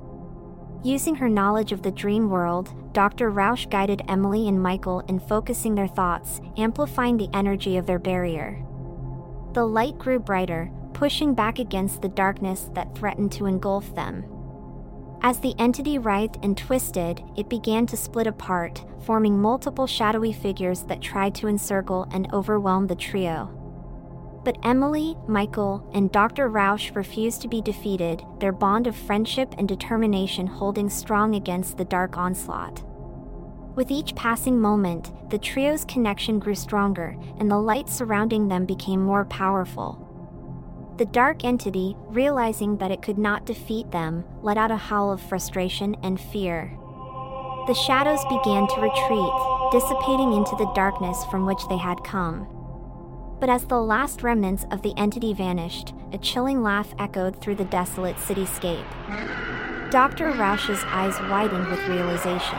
Using 0.86 1.16
her 1.16 1.28
knowledge 1.28 1.72
of 1.72 1.82
the 1.82 1.90
dream 1.90 2.30
world, 2.30 2.72
Dr. 2.92 3.30
Rausch 3.30 3.66
guided 3.66 4.02
Emily 4.06 4.46
and 4.46 4.62
Michael 4.62 5.00
in 5.08 5.18
focusing 5.18 5.74
their 5.74 5.88
thoughts, 5.88 6.40
amplifying 6.56 7.16
the 7.16 7.28
energy 7.34 7.76
of 7.76 7.86
their 7.86 7.98
barrier. 7.98 8.64
The 9.52 9.64
light 9.64 9.98
grew 9.98 10.20
brighter, 10.20 10.70
pushing 10.92 11.34
back 11.34 11.58
against 11.58 12.02
the 12.02 12.08
darkness 12.08 12.70
that 12.74 12.94
threatened 12.94 13.32
to 13.32 13.46
engulf 13.46 13.96
them. 13.96 14.26
As 15.22 15.40
the 15.40 15.56
entity 15.58 15.98
writhed 15.98 16.38
and 16.44 16.56
twisted, 16.56 17.20
it 17.36 17.48
began 17.48 17.86
to 17.86 17.96
split 17.96 18.28
apart, 18.28 18.84
forming 19.00 19.42
multiple 19.42 19.88
shadowy 19.88 20.32
figures 20.32 20.84
that 20.84 21.00
tried 21.00 21.34
to 21.34 21.48
encircle 21.48 22.06
and 22.12 22.32
overwhelm 22.32 22.86
the 22.86 22.94
trio. 22.94 23.55
But 24.46 24.58
Emily, 24.62 25.16
Michael, 25.26 25.84
and 25.92 26.12
Dr. 26.12 26.48
Rausch 26.48 26.92
refused 26.94 27.42
to 27.42 27.48
be 27.48 27.60
defeated, 27.60 28.22
their 28.38 28.52
bond 28.52 28.86
of 28.86 28.94
friendship 28.94 29.52
and 29.58 29.66
determination 29.66 30.46
holding 30.46 30.88
strong 30.88 31.34
against 31.34 31.78
the 31.78 31.84
dark 31.84 32.16
onslaught. 32.16 32.84
With 33.74 33.90
each 33.90 34.14
passing 34.14 34.60
moment, 34.60 35.10
the 35.30 35.38
trio's 35.40 35.84
connection 35.84 36.38
grew 36.38 36.54
stronger, 36.54 37.16
and 37.40 37.50
the 37.50 37.58
light 37.58 37.88
surrounding 37.88 38.46
them 38.46 38.66
became 38.66 39.02
more 39.02 39.24
powerful. 39.24 40.94
The 40.96 41.06
dark 41.06 41.44
entity, 41.44 41.96
realizing 42.06 42.76
that 42.76 42.92
it 42.92 43.02
could 43.02 43.18
not 43.18 43.46
defeat 43.46 43.90
them, 43.90 44.24
let 44.42 44.56
out 44.56 44.70
a 44.70 44.76
howl 44.76 45.10
of 45.10 45.20
frustration 45.20 45.96
and 46.04 46.20
fear. 46.20 46.70
The 47.66 47.74
shadows 47.74 48.24
began 48.26 48.68
to 48.68 48.80
retreat, 48.80 49.72
dissipating 49.72 50.34
into 50.34 50.54
the 50.56 50.70
darkness 50.76 51.24
from 51.32 51.46
which 51.46 51.66
they 51.68 51.78
had 51.78 52.04
come. 52.04 52.46
But 53.38 53.50
as 53.50 53.64
the 53.64 53.80
last 53.80 54.22
remnants 54.22 54.64
of 54.70 54.82
the 54.82 54.94
entity 54.96 55.34
vanished, 55.34 55.92
a 56.12 56.18
chilling 56.18 56.62
laugh 56.62 56.94
echoed 56.98 57.40
through 57.40 57.56
the 57.56 57.64
desolate 57.64 58.16
cityscape. 58.16 58.84
Dr. 59.90 60.32
Rausch's 60.32 60.82
eyes 60.86 61.18
widened 61.30 61.68
with 61.68 61.86
realization. 61.88 62.58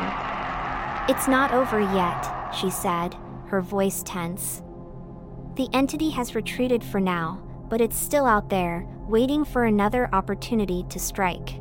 It's 1.10 1.28
not 1.28 1.54
over 1.54 1.80
yet, 1.80 2.54
she 2.54 2.70
said, 2.70 3.16
her 3.48 3.62
voice 3.62 4.04
tense. 4.04 4.62
The 5.56 5.70
entity 5.74 6.12
has 6.12 6.36
retreated 6.36 6.84
for 6.84 7.00
now, 7.00 7.42
but 7.70 7.82
it's 7.82 7.98
still 7.98 8.26
out 8.26 8.50
there, 8.50 8.86
waiting 9.08 9.44
for 9.44 9.66
another 9.66 10.10
opportunity 10.14 10.86
to 10.90 11.00
strike. 11.00 11.60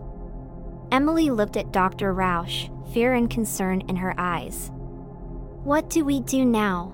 Emily 0.92 1.30
looked 1.30 1.56
at 1.56 1.72
Dr. 1.72 2.12
Rausch, 2.12 2.68
fear 2.92 3.14
and 3.14 3.30
concern 3.30 3.82
in 3.88 3.96
her 3.96 4.14
eyes. 4.18 4.70
What 5.64 5.90
do 5.90 6.04
we 6.04 6.20
do 6.20 6.44
now? 6.44 6.92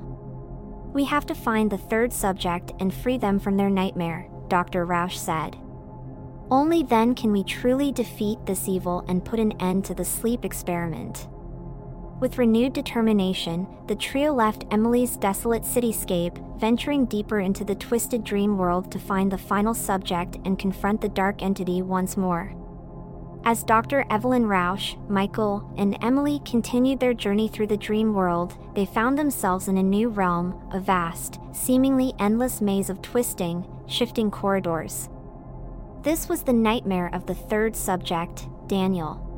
We 0.92 1.04
have 1.06 1.26
to 1.26 1.34
find 1.34 1.70
the 1.70 1.78
third 1.78 2.12
subject 2.12 2.72
and 2.78 2.92
free 2.92 3.16
them 3.16 3.38
from 3.38 3.56
their 3.56 3.70
nightmare, 3.70 4.28
Dr. 4.48 4.84
Rausch 4.84 5.16
said. 5.16 5.56
Only 6.50 6.82
then 6.82 7.14
can 7.14 7.32
we 7.32 7.44
truly 7.44 7.92
defeat 7.92 8.44
this 8.44 8.68
evil 8.68 9.04
and 9.08 9.24
put 9.24 9.40
an 9.40 9.52
end 9.60 9.86
to 9.86 9.94
the 9.94 10.04
sleep 10.04 10.44
experiment. 10.44 11.28
With 12.20 12.38
renewed 12.38 12.74
determination, 12.74 13.66
the 13.88 13.96
trio 13.96 14.32
left 14.32 14.66
Emily's 14.70 15.16
desolate 15.16 15.62
cityscape, 15.62 16.60
venturing 16.60 17.06
deeper 17.06 17.40
into 17.40 17.64
the 17.64 17.74
twisted 17.74 18.22
dream 18.22 18.58
world 18.58 18.92
to 18.92 18.98
find 18.98 19.32
the 19.32 19.38
final 19.38 19.74
subject 19.74 20.36
and 20.44 20.58
confront 20.58 21.00
the 21.00 21.08
dark 21.08 21.42
entity 21.42 21.82
once 21.82 22.16
more. 22.16 22.54
As 23.44 23.64
Dr. 23.64 24.04
Evelyn 24.08 24.46
Rausch, 24.46 24.94
Michael, 25.08 25.68
and 25.76 25.98
Emily 26.00 26.40
continued 26.44 27.00
their 27.00 27.12
journey 27.12 27.48
through 27.48 27.66
the 27.66 27.76
dream 27.76 28.14
world, 28.14 28.56
they 28.76 28.86
found 28.86 29.18
themselves 29.18 29.66
in 29.66 29.76
a 29.78 29.82
new 29.82 30.10
realm, 30.10 30.62
a 30.72 30.78
vast, 30.78 31.40
seemingly 31.52 32.12
endless 32.20 32.60
maze 32.60 32.88
of 32.88 33.02
twisting, 33.02 33.66
shifting 33.88 34.30
corridors. 34.30 35.08
This 36.02 36.28
was 36.28 36.44
the 36.44 36.52
nightmare 36.52 37.10
of 37.12 37.26
the 37.26 37.34
third 37.34 37.74
subject, 37.74 38.46
Daniel. 38.68 39.28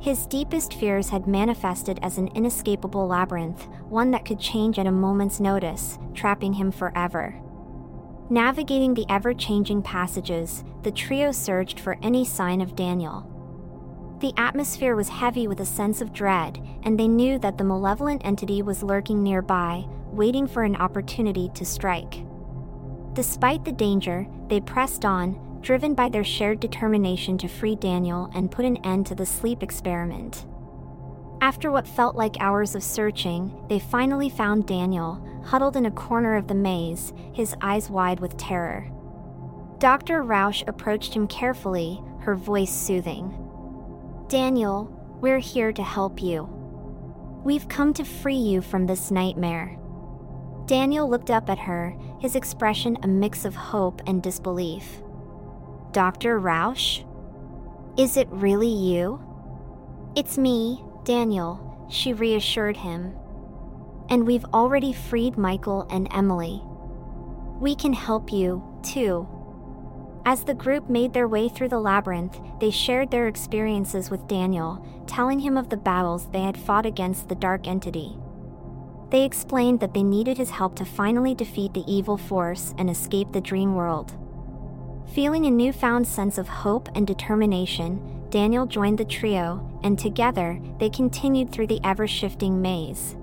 His 0.00 0.26
deepest 0.26 0.74
fears 0.74 1.10
had 1.10 1.28
manifested 1.28 2.00
as 2.02 2.18
an 2.18 2.28
inescapable 2.28 3.06
labyrinth, 3.06 3.68
one 3.88 4.10
that 4.10 4.24
could 4.24 4.40
change 4.40 4.76
at 4.76 4.88
a 4.88 4.92
moment's 4.92 5.38
notice, 5.38 6.00
trapping 6.14 6.54
him 6.54 6.72
forever. 6.72 7.40
Navigating 8.32 8.94
the 8.94 9.06
ever 9.08 9.34
changing 9.34 9.82
passages, 9.82 10.62
the 10.84 10.92
trio 10.92 11.32
searched 11.32 11.80
for 11.80 11.98
any 12.00 12.24
sign 12.24 12.60
of 12.60 12.76
Daniel. 12.76 13.26
The 14.20 14.32
atmosphere 14.36 14.94
was 14.94 15.08
heavy 15.08 15.48
with 15.48 15.58
a 15.58 15.66
sense 15.66 16.00
of 16.00 16.12
dread, 16.12 16.64
and 16.84 16.96
they 16.96 17.08
knew 17.08 17.40
that 17.40 17.58
the 17.58 17.64
malevolent 17.64 18.24
entity 18.24 18.62
was 18.62 18.84
lurking 18.84 19.24
nearby, 19.24 19.84
waiting 20.12 20.46
for 20.46 20.62
an 20.62 20.76
opportunity 20.76 21.50
to 21.54 21.64
strike. 21.64 22.22
Despite 23.14 23.64
the 23.64 23.72
danger, 23.72 24.28
they 24.46 24.60
pressed 24.60 25.04
on, 25.04 25.58
driven 25.60 25.94
by 25.94 26.08
their 26.08 26.22
shared 26.22 26.60
determination 26.60 27.36
to 27.38 27.48
free 27.48 27.74
Daniel 27.74 28.30
and 28.32 28.48
put 28.48 28.64
an 28.64 28.76
end 28.84 29.06
to 29.06 29.16
the 29.16 29.26
sleep 29.26 29.60
experiment. 29.60 30.46
After 31.40 31.72
what 31.72 31.88
felt 31.88 32.14
like 32.14 32.36
hours 32.38 32.76
of 32.76 32.84
searching, 32.84 33.64
they 33.68 33.80
finally 33.80 34.30
found 34.30 34.66
Daniel, 34.66 35.20
huddled 35.44 35.76
in 35.76 35.86
a 35.86 35.90
corner 35.90 36.36
of 36.36 36.48
the 36.48 36.54
maze, 36.54 37.12
his 37.32 37.54
eyes 37.60 37.90
wide 37.90 38.20
with 38.20 38.36
terror. 38.36 38.90
Dr. 39.78 40.22
Rausch 40.22 40.62
approached 40.66 41.14
him 41.14 41.26
carefully, 41.26 42.02
her 42.20 42.34
voice 42.34 42.72
soothing. 42.72 43.34
Daniel, 44.28 44.84
we're 45.20 45.38
here 45.38 45.72
to 45.72 45.82
help 45.82 46.22
you. 46.22 46.48
We've 47.44 47.68
come 47.68 47.94
to 47.94 48.04
free 48.04 48.36
you 48.36 48.60
from 48.60 48.86
this 48.86 49.10
nightmare. 49.10 49.78
Daniel 50.66 51.08
looked 51.08 51.30
up 51.30 51.48
at 51.48 51.58
her, 51.58 51.96
his 52.20 52.36
expression 52.36 52.98
a 53.02 53.08
mix 53.08 53.44
of 53.44 53.54
hope 53.54 54.02
and 54.06 54.22
disbelief. 54.22 55.02
Dr. 55.92 56.38
Rausch? 56.38 57.02
Is 57.96 58.16
it 58.16 58.28
really 58.30 58.68
you? 58.68 59.20
It's 60.14 60.38
me, 60.38 60.84
Daniel, 61.04 61.86
she 61.90 62.12
reassured 62.12 62.76
him. 62.76 63.14
And 64.10 64.26
we've 64.26 64.44
already 64.46 64.92
freed 64.92 65.38
Michael 65.38 65.86
and 65.88 66.08
Emily. 66.10 66.62
We 67.60 67.74
can 67.76 67.92
help 67.92 68.32
you, 68.32 68.62
too. 68.82 69.28
As 70.26 70.44
the 70.44 70.54
group 70.54 70.90
made 70.90 71.12
their 71.12 71.28
way 71.28 71.48
through 71.48 71.68
the 71.68 71.80
labyrinth, 71.80 72.38
they 72.60 72.70
shared 72.70 73.10
their 73.10 73.28
experiences 73.28 74.10
with 74.10 74.28
Daniel, 74.28 74.84
telling 75.06 75.38
him 75.38 75.56
of 75.56 75.70
the 75.70 75.76
battles 75.76 76.28
they 76.32 76.42
had 76.42 76.58
fought 76.58 76.86
against 76.86 77.28
the 77.28 77.34
dark 77.34 77.66
entity. 77.66 78.16
They 79.10 79.24
explained 79.24 79.80
that 79.80 79.94
they 79.94 80.02
needed 80.02 80.38
his 80.38 80.50
help 80.50 80.76
to 80.76 80.84
finally 80.84 81.34
defeat 81.34 81.74
the 81.74 81.84
evil 81.86 82.16
force 82.16 82.74
and 82.78 82.90
escape 82.90 83.32
the 83.32 83.40
dream 83.40 83.74
world. 83.74 84.16
Feeling 85.14 85.46
a 85.46 85.50
newfound 85.50 86.06
sense 86.06 86.38
of 86.38 86.48
hope 86.48 86.88
and 86.94 87.06
determination, 87.06 88.26
Daniel 88.30 88.66
joined 88.66 88.98
the 88.98 89.04
trio, 89.04 89.68
and 89.82 89.98
together 89.98 90.60
they 90.78 90.88
continued 90.88 91.50
through 91.50 91.66
the 91.66 91.80
ever 91.82 92.06
shifting 92.06 92.62
maze. 92.62 93.16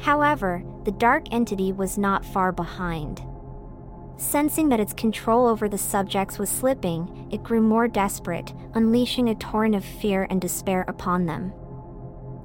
However, 0.00 0.62
the 0.84 0.92
dark 0.92 1.24
entity 1.32 1.72
was 1.72 1.98
not 1.98 2.24
far 2.24 2.52
behind. 2.52 3.22
Sensing 4.16 4.68
that 4.68 4.80
its 4.80 4.92
control 4.92 5.46
over 5.46 5.68
the 5.68 5.78
subjects 5.78 6.38
was 6.38 6.48
slipping, 6.48 7.28
it 7.30 7.44
grew 7.44 7.60
more 7.60 7.86
desperate, 7.86 8.52
unleashing 8.74 9.28
a 9.28 9.34
torrent 9.36 9.74
of 9.74 9.84
fear 9.84 10.26
and 10.28 10.40
despair 10.40 10.84
upon 10.88 11.26
them. 11.26 11.52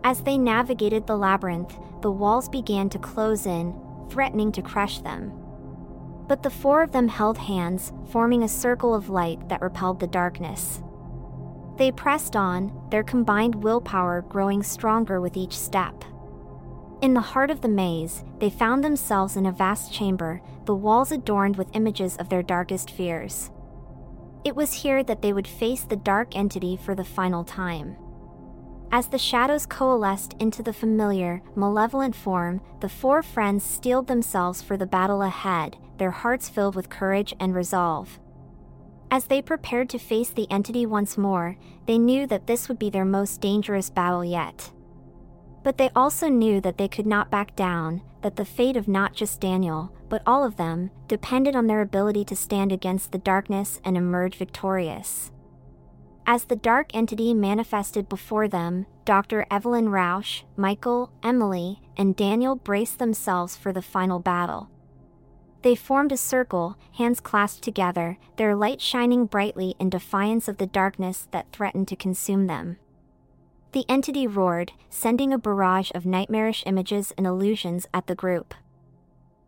As 0.03 0.21
they 0.21 0.37
navigated 0.37 1.07
the 1.07 1.17
labyrinth, 1.17 1.77
the 2.01 2.11
walls 2.11 2.49
began 2.49 2.89
to 2.89 2.99
close 2.99 3.45
in, 3.45 3.73
threatening 4.09 4.51
to 4.51 4.61
crush 4.61 4.99
them. 4.99 5.31
But 6.27 6.43
the 6.43 6.49
four 6.49 6.83
of 6.83 6.91
them 6.91 7.07
held 7.07 7.37
hands, 7.37 7.91
forming 8.11 8.43
a 8.43 8.47
circle 8.47 8.93
of 8.93 9.09
light 9.09 9.49
that 9.49 9.61
repelled 9.61 9.99
the 9.99 10.07
darkness. 10.07 10.81
They 11.77 11.91
pressed 11.91 12.35
on, 12.35 12.71
their 12.91 13.03
combined 13.03 13.63
willpower 13.63 14.21
growing 14.21 14.61
stronger 14.61 15.19
with 15.19 15.35
each 15.35 15.57
step. 15.57 16.03
In 17.03 17.13
the 17.13 17.19
heart 17.19 17.51
of 17.51 17.59
the 17.59 17.67
maze, 17.67 18.23
they 18.39 18.49
found 18.49 18.81
themselves 18.81 19.35
in 19.35 19.45
a 19.45 19.51
vast 19.51 19.91
chamber, 19.91 20.41
the 20.63 20.73
walls 20.73 21.11
adorned 21.11 21.57
with 21.57 21.75
images 21.75 22.15
of 22.15 22.29
their 22.29 22.41
darkest 22.41 22.91
fears. 22.91 23.51
It 24.45 24.55
was 24.55 24.71
here 24.71 25.03
that 25.03 25.21
they 25.21 25.33
would 25.33 25.45
face 25.45 25.81
the 25.83 25.97
dark 25.97 26.33
entity 26.33 26.77
for 26.77 26.95
the 26.95 27.03
final 27.03 27.43
time. 27.43 27.97
As 28.89 29.07
the 29.07 29.17
shadows 29.17 29.65
coalesced 29.65 30.35
into 30.39 30.63
the 30.63 30.71
familiar, 30.71 31.41
malevolent 31.57 32.15
form, 32.15 32.61
the 32.79 32.87
four 32.87 33.21
friends 33.21 33.65
steeled 33.65 34.07
themselves 34.07 34.61
for 34.61 34.77
the 34.77 34.87
battle 34.87 35.23
ahead, 35.23 35.75
their 35.97 36.11
hearts 36.11 36.47
filled 36.47 36.73
with 36.73 36.89
courage 36.89 37.35
and 37.37 37.53
resolve. 37.53 38.17
As 39.11 39.25
they 39.25 39.41
prepared 39.41 39.89
to 39.89 39.99
face 39.99 40.29
the 40.29 40.49
entity 40.49 40.85
once 40.85 41.17
more, 41.17 41.57
they 41.85 41.97
knew 41.97 42.25
that 42.27 42.47
this 42.47 42.69
would 42.69 42.79
be 42.79 42.89
their 42.89 43.03
most 43.03 43.41
dangerous 43.41 43.89
battle 43.89 44.23
yet. 44.23 44.71
But 45.63 45.77
they 45.77 45.89
also 45.95 46.27
knew 46.27 46.59
that 46.61 46.77
they 46.77 46.87
could 46.87 47.07
not 47.07 47.31
back 47.31 47.55
down, 47.55 48.01
that 48.21 48.35
the 48.35 48.45
fate 48.45 48.77
of 48.77 48.87
not 48.87 49.13
just 49.13 49.39
Daniel, 49.39 49.93
but 50.09 50.21
all 50.27 50.43
of 50.43 50.57
them, 50.57 50.91
depended 51.07 51.55
on 51.55 51.67
their 51.67 51.81
ability 51.81 52.25
to 52.25 52.35
stand 52.35 52.71
against 52.71 53.11
the 53.11 53.17
darkness 53.17 53.79
and 53.83 53.97
emerge 53.97 54.35
victorious. 54.35 55.31
As 56.25 56.45
the 56.45 56.55
dark 56.55 56.95
entity 56.95 57.33
manifested 57.33 58.07
before 58.07 58.47
them, 58.47 58.85
Dr. 59.03 59.45
Evelyn 59.51 59.89
Rausch, 59.89 60.43
Michael, 60.55 61.11
Emily, 61.21 61.81
and 61.97 62.15
Daniel 62.15 62.55
braced 62.55 62.99
themselves 62.99 63.57
for 63.57 63.73
the 63.73 63.81
final 63.81 64.19
battle. 64.19 64.69
They 65.63 65.75
formed 65.75 66.11
a 66.11 66.17
circle, 66.17 66.77
hands 66.97 67.19
clasped 67.19 67.63
together, 67.63 68.17
their 68.37 68.55
light 68.55 68.81
shining 68.81 69.25
brightly 69.25 69.75
in 69.79 69.89
defiance 69.89 70.47
of 70.47 70.57
the 70.57 70.67
darkness 70.67 71.27
that 71.31 71.51
threatened 71.51 71.87
to 71.89 71.95
consume 71.95 72.47
them. 72.47 72.77
The 73.73 73.85
entity 73.89 74.27
roared, 74.27 74.71
sending 74.91 75.33
a 75.33 75.39
barrage 75.39 75.89
of 75.95 76.05
nightmarish 76.05 76.61
images 76.67 77.11
and 77.17 77.25
illusions 77.25 77.87
at 77.91 78.05
the 78.05 78.13
group. 78.13 78.53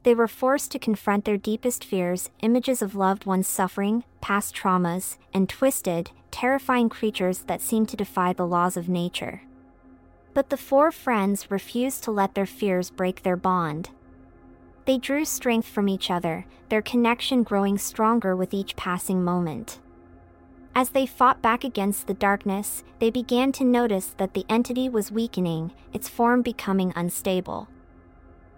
They 0.01 0.15
were 0.15 0.27
forced 0.27 0.71
to 0.71 0.79
confront 0.79 1.25
their 1.25 1.37
deepest 1.37 1.85
fears 1.85 2.31
images 2.41 2.81
of 2.81 2.95
loved 2.95 3.27
ones 3.27 3.47
suffering, 3.47 4.03
past 4.21 4.55
traumas, 4.55 5.17
and 5.31 5.47
twisted, 5.47 6.09
terrifying 6.31 6.89
creatures 6.89 7.43
that 7.43 7.61
seemed 7.61 7.87
to 7.89 7.97
defy 7.97 8.33
the 8.33 8.47
laws 8.47 8.75
of 8.75 8.89
nature. 8.89 9.43
But 10.33 10.49
the 10.49 10.57
four 10.57 10.91
friends 10.91 11.51
refused 11.51 12.03
to 12.03 12.11
let 12.11 12.33
their 12.33 12.47
fears 12.47 12.89
break 12.89 13.21
their 13.21 13.37
bond. 13.37 13.91
They 14.85 14.97
drew 14.97 15.25
strength 15.25 15.67
from 15.67 15.87
each 15.87 16.09
other, 16.09 16.47
their 16.69 16.81
connection 16.81 17.43
growing 17.43 17.77
stronger 17.77 18.35
with 18.35 18.55
each 18.55 18.75
passing 18.75 19.23
moment. 19.23 19.79
As 20.77 20.89
they 20.89 21.05
fought 21.05 21.41
back 21.41 21.63
against 21.63 22.05
the 22.05 22.13
darkness, 22.13 22.83
they 22.99 23.09
began 23.09 23.53
to 23.53 23.63
notice 23.63 24.07
that 24.17 24.33
the 24.33 24.45
entity 24.49 24.89
was 24.89 25.09
weakening, 25.09 25.71
its 25.93 26.09
form 26.09 26.41
becoming 26.41 26.91
unstable. 26.97 27.69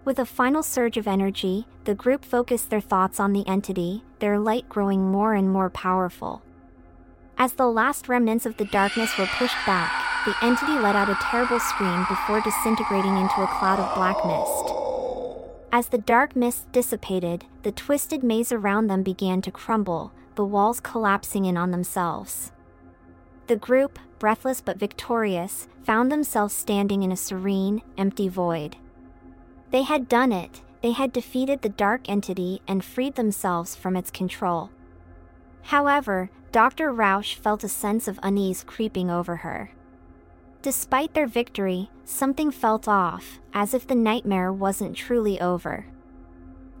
With 0.04 0.18
a 0.18 0.26
final 0.26 0.64
surge 0.64 0.96
of 0.96 1.06
energy, 1.06 1.68
the 1.84 1.94
group 1.94 2.24
focused 2.24 2.70
their 2.70 2.80
thoughts 2.80 3.20
on 3.20 3.32
the 3.32 3.46
entity, 3.46 4.02
their 4.18 4.36
light 4.36 4.68
growing 4.68 5.12
more 5.12 5.34
and 5.34 5.48
more 5.48 5.70
powerful. 5.70 6.42
As 7.36 7.52
the 7.52 7.68
last 7.68 8.08
remnants 8.08 8.46
of 8.46 8.56
the 8.56 8.64
darkness 8.64 9.16
were 9.16 9.26
pushed 9.26 9.64
back, 9.64 9.92
the 10.24 10.34
entity 10.42 10.72
let 10.72 10.96
out 10.96 11.08
a 11.08 11.18
terrible 11.22 11.60
scream 11.60 12.04
before 12.08 12.40
disintegrating 12.40 13.16
into 13.16 13.42
a 13.42 13.46
cloud 13.46 13.78
of 13.78 13.94
black 13.94 14.16
mist. 14.26 14.74
As 15.70 15.90
the 15.90 15.98
dark 15.98 16.34
mist 16.34 16.72
dissipated, 16.72 17.44
the 17.62 17.70
twisted 17.70 18.24
maze 18.24 18.50
around 18.50 18.88
them 18.88 19.04
began 19.04 19.40
to 19.42 19.52
crumble, 19.52 20.12
the 20.38 20.44
walls 20.44 20.78
collapsing 20.78 21.46
in 21.46 21.56
on 21.56 21.72
themselves. 21.72 22.52
The 23.48 23.56
group, 23.56 23.98
breathless 24.20 24.60
but 24.60 24.78
victorious, 24.78 25.66
found 25.82 26.12
themselves 26.12 26.54
standing 26.54 27.02
in 27.02 27.10
a 27.10 27.16
serene, 27.16 27.82
empty 27.96 28.28
void. 28.28 28.76
They 29.72 29.82
had 29.82 30.08
done 30.08 30.30
it, 30.30 30.62
they 30.80 30.92
had 30.92 31.12
defeated 31.12 31.62
the 31.62 31.68
dark 31.68 32.08
entity 32.08 32.62
and 32.68 32.84
freed 32.84 33.16
themselves 33.16 33.74
from 33.74 33.96
its 33.96 34.12
control. 34.12 34.70
However, 35.62 36.30
Dr. 36.52 36.92
Rausch 36.92 37.34
felt 37.34 37.64
a 37.64 37.68
sense 37.68 38.06
of 38.06 38.20
unease 38.22 38.62
creeping 38.62 39.10
over 39.10 39.38
her. 39.38 39.72
Despite 40.62 41.14
their 41.14 41.26
victory, 41.26 41.90
something 42.04 42.52
felt 42.52 42.86
off, 42.86 43.40
as 43.52 43.74
if 43.74 43.88
the 43.88 43.96
nightmare 43.96 44.52
wasn't 44.52 44.96
truly 44.96 45.40
over. 45.40 45.86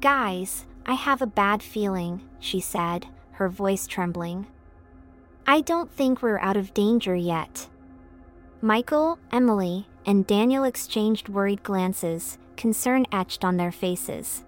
Guys, 0.00 0.64
I 0.86 0.94
have 0.94 1.20
a 1.20 1.26
bad 1.26 1.60
feeling, 1.60 2.20
she 2.38 2.60
said, 2.60 3.08
her 3.38 3.48
voice 3.48 3.86
trembling. 3.86 4.46
I 5.46 5.60
don't 5.60 5.90
think 5.90 6.22
we're 6.22 6.40
out 6.40 6.56
of 6.56 6.74
danger 6.74 7.14
yet. 7.14 7.68
Michael, 8.60 9.18
Emily, 9.32 9.86
and 10.04 10.26
Daniel 10.26 10.64
exchanged 10.64 11.28
worried 11.28 11.62
glances, 11.62 12.38
concern 12.56 13.06
etched 13.12 13.44
on 13.44 13.56
their 13.56 13.70
faces. 13.72 14.44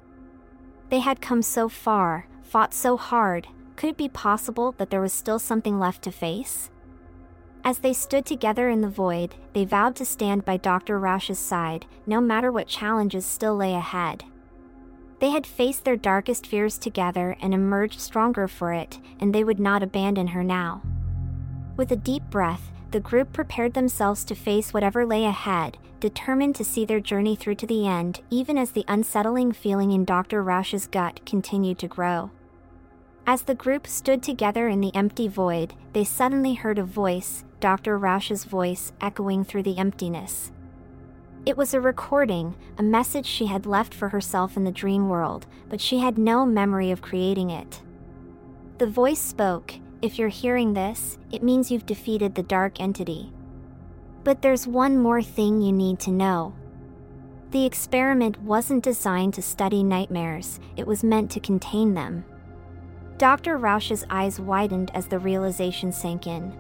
They 0.88 0.98
had 0.98 1.20
come 1.20 1.42
so 1.42 1.68
far, 1.68 2.26
fought 2.42 2.74
so 2.74 2.96
hard, 2.96 3.46
could 3.76 3.90
it 3.90 3.96
be 3.96 4.08
possible 4.08 4.72
that 4.72 4.90
there 4.90 5.00
was 5.00 5.12
still 5.12 5.38
something 5.38 5.78
left 5.78 6.02
to 6.02 6.10
face? 6.10 6.70
As 7.64 7.78
they 7.78 7.92
stood 7.92 8.26
together 8.26 8.68
in 8.68 8.80
the 8.80 8.88
void, 8.88 9.36
they 9.52 9.64
vowed 9.64 9.96
to 9.96 10.04
stand 10.04 10.44
by 10.44 10.56
Dr. 10.56 10.98
Rausch's 10.98 11.38
side, 11.38 11.86
no 12.06 12.20
matter 12.20 12.50
what 12.50 12.66
challenges 12.66 13.24
still 13.24 13.54
lay 13.54 13.74
ahead. 13.74 14.24
They 15.20 15.30
had 15.30 15.46
faced 15.46 15.84
their 15.84 15.96
darkest 15.96 16.46
fears 16.46 16.78
together 16.78 17.36
and 17.40 17.52
emerged 17.52 18.00
stronger 18.00 18.48
for 18.48 18.72
it, 18.72 18.98
and 19.20 19.34
they 19.34 19.44
would 19.44 19.60
not 19.60 19.82
abandon 19.82 20.28
her 20.28 20.42
now. 20.42 20.82
With 21.76 21.92
a 21.92 21.96
deep 21.96 22.24
breath, 22.30 22.70
the 22.90 23.00
group 23.00 23.32
prepared 23.32 23.74
themselves 23.74 24.24
to 24.24 24.34
face 24.34 24.72
whatever 24.72 25.06
lay 25.06 25.26
ahead, 25.26 25.76
determined 26.00 26.56
to 26.56 26.64
see 26.64 26.84
their 26.84 27.00
journey 27.00 27.36
through 27.36 27.56
to 27.56 27.66
the 27.66 27.86
end, 27.86 28.20
even 28.30 28.56
as 28.56 28.72
the 28.72 28.84
unsettling 28.88 29.52
feeling 29.52 29.92
in 29.92 30.06
Dr. 30.06 30.42
Rausch's 30.42 30.86
gut 30.86 31.20
continued 31.26 31.78
to 31.78 31.88
grow. 31.88 32.30
As 33.26 33.42
the 33.42 33.54
group 33.54 33.86
stood 33.86 34.22
together 34.22 34.66
in 34.68 34.80
the 34.80 34.94
empty 34.94 35.28
void, 35.28 35.74
they 35.92 36.02
suddenly 36.02 36.54
heard 36.54 36.78
a 36.78 36.84
voice, 36.84 37.44
Dr. 37.60 37.98
Rausch's 37.98 38.44
voice, 38.44 38.92
echoing 39.00 39.44
through 39.44 39.64
the 39.64 39.78
emptiness. 39.78 40.50
It 41.46 41.56
was 41.56 41.72
a 41.72 41.80
recording, 41.80 42.54
a 42.76 42.82
message 42.82 43.24
she 43.24 43.46
had 43.46 43.64
left 43.64 43.94
for 43.94 44.10
herself 44.10 44.58
in 44.58 44.64
the 44.64 44.70
dream 44.70 45.08
world, 45.08 45.46
but 45.70 45.80
she 45.80 45.98
had 45.98 46.18
no 46.18 46.44
memory 46.44 46.90
of 46.90 47.00
creating 47.00 47.48
it. 47.48 47.80
The 48.76 48.86
voice 48.86 49.20
spoke 49.20 49.74
If 50.02 50.18
you're 50.18 50.28
hearing 50.28 50.74
this, 50.74 51.18
it 51.32 51.42
means 51.42 51.70
you've 51.70 51.86
defeated 51.86 52.34
the 52.34 52.42
dark 52.42 52.78
entity. 52.78 53.32
But 54.22 54.42
there's 54.42 54.66
one 54.66 54.98
more 54.98 55.22
thing 55.22 55.62
you 55.62 55.72
need 55.72 55.98
to 56.00 56.10
know. 56.10 56.54
The 57.52 57.64
experiment 57.64 58.42
wasn't 58.42 58.84
designed 58.84 59.32
to 59.34 59.42
study 59.42 59.82
nightmares, 59.82 60.60
it 60.76 60.86
was 60.86 61.02
meant 61.02 61.30
to 61.32 61.40
contain 61.40 61.94
them. 61.94 62.24
Dr. 63.16 63.56
Rausch's 63.56 64.04
eyes 64.10 64.38
widened 64.38 64.90
as 64.94 65.06
the 65.06 65.18
realization 65.18 65.90
sank 65.90 66.26
in. 66.26 66.54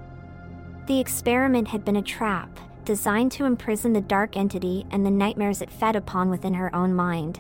The 0.86 1.00
experiment 1.00 1.68
had 1.68 1.84
been 1.84 1.96
a 1.96 2.02
trap, 2.02 2.58
designed 2.90 3.30
to 3.30 3.44
imprison 3.44 3.92
the 3.92 4.00
dark 4.00 4.36
entity 4.36 4.84
and 4.90 5.06
the 5.06 5.10
nightmares 5.12 5.62
it 5.62 5.70
fed 5.70 5.94
upon 5.94 6.28
within 6.28 6.54
her 6.54 6.74
own 6.74 6.92
mind. 6.92 7.38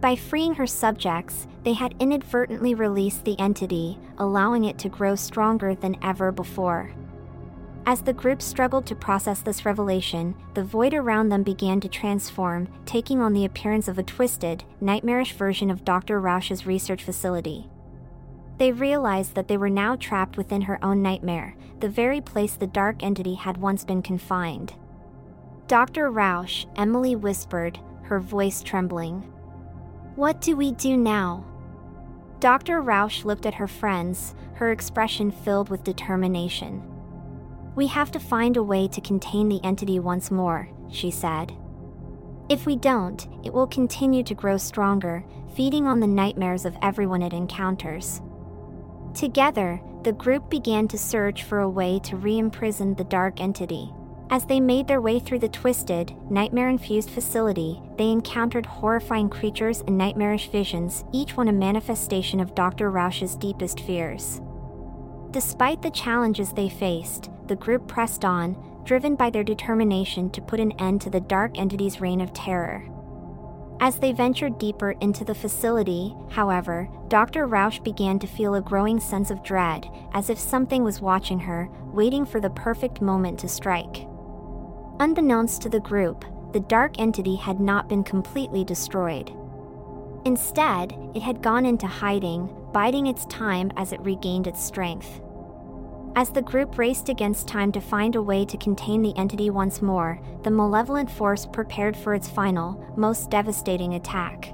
By 0.00 0.16
freeing 0.16 0.56
her 0.56 0.66
subjects, 0.66 1.46
they 1.62 1.74
had 1.74 1.94
inadvertently 2.00 2.74
released 2.74 3.24
the 3.24 3.38
entity, 3.38 4.00
allowing 4.18 4.64
it 4.64 4.76
to 4.78 4.88
grow 4.88 5.14
stronger 5.14 5.76
than 5.76 5.94
ever 6.02 6.32
before. 6.32 6.90
As 7.86 8.02
the 8.02 8.12
group 8.12 8.42
struggled 8.42 8.84
to 8.86 8.96
process 8.96 9.42
this 9.42 9.64
revelation, 9.64 10.34
the 10.54 10.64
void 10.64 10.92
around 10.92 11.28
them 11.28 11.44
began 11.44 11.78
to 11.80 11.88
transform, 11.88 12.66
taking 12.84 13.20
on 13.20 13.34
the 13.34 13.44
appearance 13.44 13.86
of 13.86 13.96
a 13.96 14.02
twisted, 14.02 14.64
nightmarish 14.80 15.34
version 15.34 15.70
of 15.70 15.84
Dr. 15.84 16.20
Rausch's 16.20 16.66
research 16.66 17.04
facility. 17.04 17.70
They 18.58 18.72
realized 18.72 19.34
that 19.34 19.46
they 19.46 19.56
were 19.56 19.70
now 19.70 19.94
trapped 19.96 20.36
within 20.36 20.62
her 20.62 20.84
own 20.84 21.00
nightmare, 21.00 21.56
the 21.78 21.88
very 21.88 22.20
place 22.20 22.54
the 22.54 22.66
dark 22.66 23.02
entity 23.02 23.34
had 23.34 23.56
once 23.56 23.84
been 23.84 24.02
confined. 24.02 24.74
Dr. 25.68 26.10
Rausch, 26.10 26.66
Emily 26.76 27.14
whispered, 27.14 27.78
her 28.02 28.18
voice 28.18 28.62
trembling. 28.62 29.20
What 30.16 30.40
do 30.40 30.56
we 30.56 30.72
do 30.72 30.96
now? 30.96 31.44
Dr. 32.40 32.80
Rausch 32.80 33.24
looked 33.24 33.46
at 33.46 33.54
her 33.54 33.68
friends, 33.68 34.34
her 34.54 34.72
expression 34.72 35.30
filled 35.30 35.68
with 35.68 35.84
determination. 35.84 36.82
We 37.76 37.86
have 37.88 38.10
to 38.12 38.18
find 38.18 38.56
a 38.56 38.62
way 38.62 38.88
to 38.88 39.00
contain 39.00 39.48
the 39.48 39.62
entity 39.62 40.00
once 40.00 40.32
more, 40.32 40.68
she 40.90 41.12
said. 41.12 41.52
If 42.48 42.66
we 42.66 42.74
don't, 42.74 43.28
it 43.44 43.52
will 43.52 43.66
continue 43.68 44.24
to 44.24 44.34
grow 44.34 44.56
stronger, 44.56 45.24
feeding 45.54 45.86
on 45.86 46.00
the 46.00 46.06
nightmares 46.06 46.64
of 46.64 46.76
everyone 46.82 47.22
it 47.22 47.32
encounters. 47.32 48.20
Together, 49.18 49.80
the 50.04 50.12
group 50.12 50.48
began 50.48 50.86
to 50.86 50.96
search 50.96 51.42
for 51.42 51.58
a 51.58 51.68
way 51.68 51.98
to 52.04 52.16
re 52.16 52.38
imprison 52.38 52.94
the 52.94 53.02
dark 53.02 53.40
entity. 53.40 53.92
As 54.30 54.46
they 54.46 54.60
made 54.60 54.86
their 54.86 55.00
way 55.00 55.18
through 55.18 55.40
the 55.40 55.48
twisted, 55.48 56.14
nightmare 56.30 56.68
infused 56.68 57.10
facility, 57.10 57.82
they 57.96 58.10
encountered 58.10 58.64
horrifying 58.64 59.28
creatures 59.28 59.80
and 59.88 59.98
nightmarish 59.98 60.52
visions, 60.52 61.04
each 61.12 61.36
one 61.36 61.48
a 61.48 61.52
manifestation 61.52 62.38
of 62.38 62.54
Dr. 62.54 62.92
Rausch's 62.92 63.34
deepest 63.34 63.80
fears. 63.80 64.40
Despite 65.32 65.82
the 65.82 65.90
challenges 65.90 66.52
they 66.52 66.68
faced, 66.68 67.28
the 67.48 67.56
group 67.56 67.88
pressed 67.88 68.24
on, 68.24 68.56
driven 68.84 69.16
by 69.16 69.30
their 69.30 69.42
determination 69.42 70.30
to 70.30 70.40
put 70.40 70.60
an 70.60 70.70
end 70.78 71.00
to 71.00 71.10
the 71.10 71.20
dark 71.20 71.58
entity's 71.58 72.00
reign 72.00 72.20
of 72.20 72.32
terror. 72.32 72.88
As 73.80 73.98
they 73.98 74.12
ventured 74.12 74.58
deeper 74.58 74.92
into 75.00 75.24
the 75.24 75.34
facility, 75.34 76.14
however, 76.30 76.88
Dr. 77.06 77.46
Rausch 77.46 77.78
began 77.78 78.18
to 78.18 78.26
feel 78.26 78.56
a 78.56 78.60
growing 78.60 78.98
sense 78.98 79.30
of 79.30 79.44
dread, 79.44 79.88
as 80.12 80.30
if 80.30 80.38
something 80.38 80.82
was 80.82 81.00
watching 81.00 81.38
her, 81.40 81.68
waiting 81.92 82.26
for 82.26 82.40
the 82.40 82.50
perfect 82.50 83.00
moment 83.00 83.38
to 83.40 83.48
strike. 83.48 84.06
Unbeknownst 84.98 85.62
to 85.62 85.68
the 85.68 85.78
group, 85.78 86.24
the 86.52 86.60
dark 86.60 86.98
entity 86.98 87.36
had 87.36 87.60
not 87.60 87.88
been 87.88 88.02
completely 88.02 88.64
destroyed. 88.64 89.32
Instead, 90.24 90.98
it 91.14 91.22
had 91.22 91.40
gone 91.40 91.64
into 91.64 91.86
hiding, 91.86 92.52
biding 92.72 93.06
its 93.06 93.26
time 93.26 93.70
as 93.76 93.92
it 93.92 94.00
regained 94.00 94.48
its 94.48 94.62
strength. 94.62 95.20
As 96.18 96.30
the 96.30 96.42
group 96.42 96.78
raced 96.78 97.08
against 97.08 97.46
time 97.46 97.70
to 97.70 97.80
find 97.80 98.16
a 98.16 98.20
way 98.20 98.44
to 98.46 98.56
contain 98.56 99.02
the 99.02 99.16
entity 99.16 99.50
once 99.50 99.80
more, 99.80 100.20
the 100.42 100.50
malevolent 100.50 101.08
force 101.08 101.46
prepared 101.46 101.96
for 101.96 102.12
its 102.12 102.28
final, 102.28 102.92
most 102.96 103.30
devastating 103.30 103.94
attack. 103.94 104.52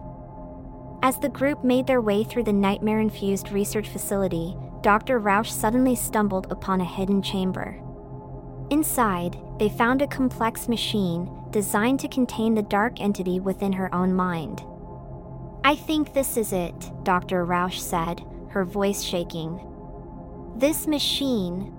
As 1.02 1.18
the 1.18 1.30
group 1.30 1.64
made 1.64 1.86
their 1.86 2.02
way 2.02 2.22
through 2.22 2.42
the 2.42 2.52
nightmare 2.52 3.00
infused 3.00 3.50
research 3.50 3.88
facility, 3.88 4.54
Dr. 4.82 5.18
Rausch 5.18 5.50
suddenly 5.50 5.96
stumbled 5.96 6.52
upon 6.52 6.82
a 6.82 6.84
hidden 6.84 7.22
chamber. 7.22 7.80
Inside, 8.68 9.38
they 9.58 9.70
found 9.70 10.02
a 10.02 10.06
complex 10.06 10.68
machine 10.68 11.30
designed 11.50 12.00
to 12.00 12.08
contain 12.08 12.54
the 12.54 12.60
dark 12.60 13.00
entity 13.00 13.40
within 13.40 13.72
her 13.72 13.94
own 13.94 14.12
mind. 14.12 14.62
I 15.64 15.76
think 15.76 16.12
this 16.12 16.36
is 16.36 16.52
it, 16.52 16.92
Dr. 17.04 17.46
Rausch 17.46 17.80
said, 17.80 18.22
her 18.50 18.66
voice 18.66 19.02
shaking. 19.02 19.66
This 20.56 20.86
machine. 20.86 21.74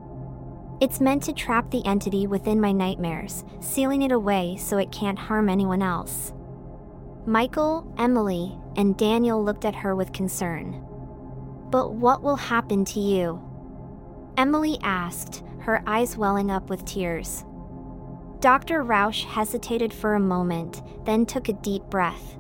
It's 0.82 1.00
meant 1.00 1.24
to 1.24 1.34
trap 1.34 1.72
the 1.72 1.86
entity 1.86 2.28
within 2.28 2.60
my 2.60 2.74
nightmares, 2.74 3.46
sealing 3.62 4.02
it 4.02 4.12
away 4.12 4.58
so 4.58 4.78
it 4.78 4.92
can't 4.92 5.18
harm 5.18 5.48
anyone 5.48 5.82
else. 5.82 6.34
Michael, 7.26 7.90
Emily, 7.98 8.60
and 8.76 8.98
Daniel 8.98 9.42
looked 9.42 9.64
at 9.64 9.76
her 9.76 9.96
with 9.96 10.12
concern. 10.12 10.84
But 11.70 11.94
what 11.94 12.22
will 12.22 12.36
happen 12.36 12.84
to 12.84 13.00
you? 13.00 13.42
Emily 14.36 14.78
asked, 14.84 15.42
her 15.60 15.82
eyes 15.88 16.18
welling 16.18 16.52
up 16.52 16.70
with 16.70 16.84
tears. 16.84 17.46
Dr. 18.42 18.84
Rausch 18.84 19.24
hesitated 19.24 19.94
for 19.94 20.16
a 20.16 20.20
moment, 20.20 20.82
then 21.06 21.26
took 21.26 21.48
a 21.48 21.54
deep 21.54 21.84
breath. 21.84 22.36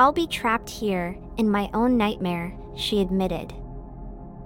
I'll 0.00 0.12
be 0.12 0.26
trapped 0.26 0.68
here, 0.68 1.16
in 1.36 1.48
my 1.48 1.70
own 1.72 1.96
nightmare, 1.96 2.58
she 2.74 3.00
admitted 3.00 3.54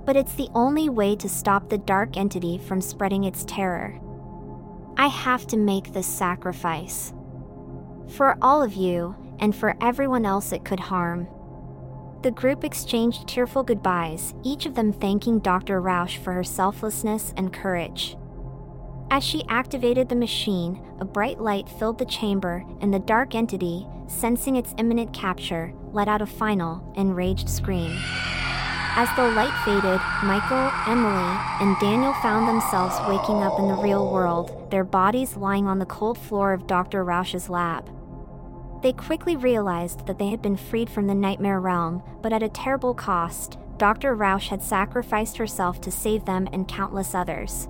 but 0.04 0.16
it's 0.16 0.34
the 0.34 0.48
only 0.54 0.88
way 0.88 1.16
to 1.16 1.28
stop 1.28 1.68
the 1.68 1.78
dark 1.78 2.16
entity 2.16 2.58
from 2.58 2.80
spreading 2.80 3.24
its 3.24 3.44
terror. 3.44 3.98
I 4.96 5.06
have 5.06 5.46
to 5.48 5.56
make 5.56 5.92
this 5.92 6.06
sacrifice. 6.06 7.12
For 8.08 8.36
all 8.42 8.62
of 8.62 8.74
you, 8.74 9.16
and 9.38 9.54
for 9.54 9.76
everyone 9.80 10.24
else 10.24 10.52
it 10.52 10.64
could 10.64 10.80
harm. 10.80 11.26
The 12.22 12.30
group 12.30 12.62
exchanged 12.62 13.26
tearful 13.26 13.64
goodbyes, 13.64 14.34
each 14.44 14.66
of 14.66 14.74
them 14.74 14.92
thanking 14.92 15.40
Dr. 15.40 15.80
Rausch 15.80 16.18
for 16.18 16.32
her 16.32 16.44
selflessness 16.44 17.34
and 17.36 17.52
courage. 17.52 18.16
As 19.10 19.24
she 19.24 19.44
activated 19.48 20.08
the 20.08 20.16
machine, 20.16 20.80
a 21.00 21.04
bright 21.04 21.40
light 21.40 21.68
filled 21.68 21.98
the 21.98 22.04
chamber, 22.06 22.64
and 22.80 22.94
the 22.94 23.00
dark 23.00 23.34
entity, 23.34 23.86
sensing 24.06 24.56
its 24.56 24.74
imminent 24.78 25.12
capture, 25.12 25.74
let 25.92 26.08
out 26.08 26.22
a 26.22 26.26
final, 26.26 26.92
enraged 26.96 27.50
scream. 27.50 27.98
As 28.94 29.08
the 29.16 29.26
light 29.30 29.54
faded, 29.64 30.00
Michael, 30.22 30.70
Emily, 30.86 31.38
and 31.62 31.78
Daniel 31.80 32.12
found 32.12 32.46
themselves 32.46 32.94
waking 33.08 33.42
up 33.42 33.58
in 33.58 33.66
the 33.66 33.82
real 33.82 34.12
world, 34.12 34.70
their 34.70 34.84
bodies 34.84 35.34
lying 35.34 35.66
on 35.66 35.78
the 35.78 35.86
cold 35.86 36.18
floor 36.18 36.52
of 36.52 36.66
Dr. 36.66 37.02
Rausch's 37.02 37.48
lab. 37.48 37.88
They 38.82 38.92
quickly 38.92 39.34
realized 39.34 40.06
that 40.06 40.18
they 40.18 40.28
had 40.28 40.42
been 40.42 40.58
freed 40.58 40.90
from 40.90 41.06
the 41.06 41.14
nightmare 41.14 41.58
realm, 41.58 42.02
but 42.20 42.34
at 42.34 42.42
a 42.42 42.50
terrible 42.50 42.92
cost. 42.92 43.56
Dr. 43.78 44.14
Rausch 44.14 44.48
had 44.48 44.62
sacrificed 44.62 45.38
herself 45.38 45.80
to 45.80 45.90
save 45.90 46.26
them 46.26 46.46
and 46.52 46.68
countless 46.68 47.14
others. 47.14 47.68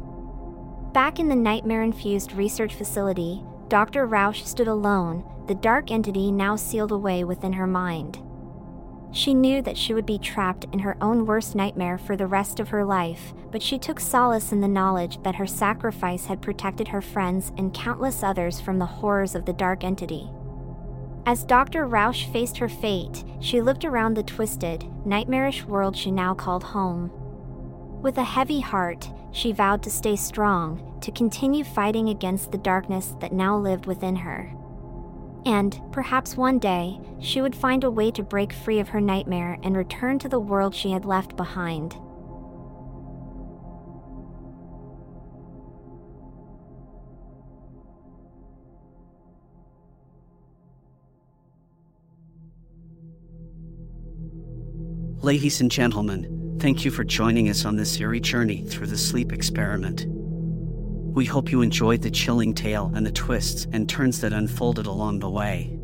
Back 0.92 1.20
in 1.20 1.28
the 1.28 1.36
nightmare 1.36 1.84
infused 1.84 2.32
research 2.32 2.74
facility, 2.74 3.44
Dr. 3.68 4.06
Rausch 4.06 4.42
stood 4.42 4.66
alone, 4.66 5.24
the 5.46 5.54
dark 5.54 5.92
entity 5.92 6.32
now 6.32 6.56
sealed 6.56 6.90
away 6.90 7.22
within 7.22 7.52
her 7.52 7.68
mind. 7.68 8.18
She 9.12 9.34
knew 9.34 9.60
that 9.62 9.76
she 9.76 9.92
would 9.92 10.06
be 10.06 10.18
trapped 10.18 10.64
in 10.72 10.78
her 10.80 10.96
own 11.02 11.26
worst 11.26 11.54
nightmare 11.54 11.98
for 11.98 12.16
the 12.16 12.26
rest 12.26 12.58
of 12.58 12.70
her 12.70 12.82
life, 12.82 13.34
but 13.50 13.62
she 13.62 13.78
took 13.78 14.00
solace 14.00 14.52
in 14.52 14.62
the 14.62 14.68
knowledge 14.68 15.22
that 15.22 15.34
her 15.34 15.46
sacrifice 15.46 16.26
had 16.26 16.40
protected 16.40 16.88
her 16.88 17.02
friends 17.02 17.52
and 17.58 17.74
countless 17.74 18.22
others 18.22 18.58
from 18.58 18.78
the 18.78 18.86
horrors 18.86 19.34
of 19.34 19.44
the 19.44 19.52
dark 19.52 19.84
entity. 19.84 20.30
As 21.26 21.44
Dr. 21.44 21.86
Rausch 21.86 22.24
faced 22.24 22.56
her 22.56 22.70
fate, 22.70 23.22
she 23.38 23.60
looked 23.60 23.84
around 23.84 24.14
the 24.14 24.22
twisted, 24.22 24.86
nightmarish 25.06 25.64
world 25.64 25.94
she 25.94 26.10
now 26.10 26.32
called 26.32 26.64
home. 26.64 27.10
With 28.00 28.16
a 28.16 28.24
heavy 28.24 28.60
heart, 28.60 29.10
she 29.30 29.52
vowed 29.52 29.82
to 29.82 29.90
stay 29.90 30.16
strong, 30.16 30.98
to 31.02 31.12
continue 31.12 31.64
fighting 31.64 32.08
against 32.08 32.50
the 32.50 32.58
darkness 32.58 33.14
that 33.20 33.32
now 33.32 33.58
lived 33.58 33.86
within 33.86 34.16
her. 34.16 34.52
And, 35.44 35.80
perhaps 35.90 36.36
one 36.36 36.58
day, 36.58 37.00
she 37.20 37.40
would 37.40 37.56
find 37.56 37.82
a 37.82 37.90
way 37.90 38.10
to 38.12 38.22
break 38.22 38.52
free 38.52 38.78
of 38.78 38.88
her 38.90 39.00
nightmare 39.00 39.58
and 39.62 39.76
return 39.76 40.18
to 40.20 40.28
the 40.28 40.38
world 40.38 40.74
she 40.74 40.92
had 40.92 41.04
left 41.04 41.36
behind. 41.36 41.96
Ladies 55.22 55.60
and 55.60 55.70
gentlemen, 55.70 56.58
thank 56.60 56.84
you 56.84 56.90
for 56.90 57.04
joining 57.04 57.48
us 57.48 57.64
on 57.64 57.76
this 57.76 58.00
eerie 58.00 58.20
journey 58.20 58.62
through 58.62 58.88
the 58.88 58.98
sleep 58.98 59.32
experiment. 59.32 60.04
We 61.12 61.26
hope 61.26 61.52
you 61.52 61.60
enjoyed 61.60 62.00
the 62.00 62.10
chilling 62.10 62.54
tale 62.54 62.90
and 62.94 63.04
the 63.04 63.12
twists 63.12 63.66
and 63.70 63.86
turns 63.86 64.22
that 64.22 64.32
unfolded 64.32 64.86
along 64.86 65.18
the 65.18 65.28
way. 65.28 65.78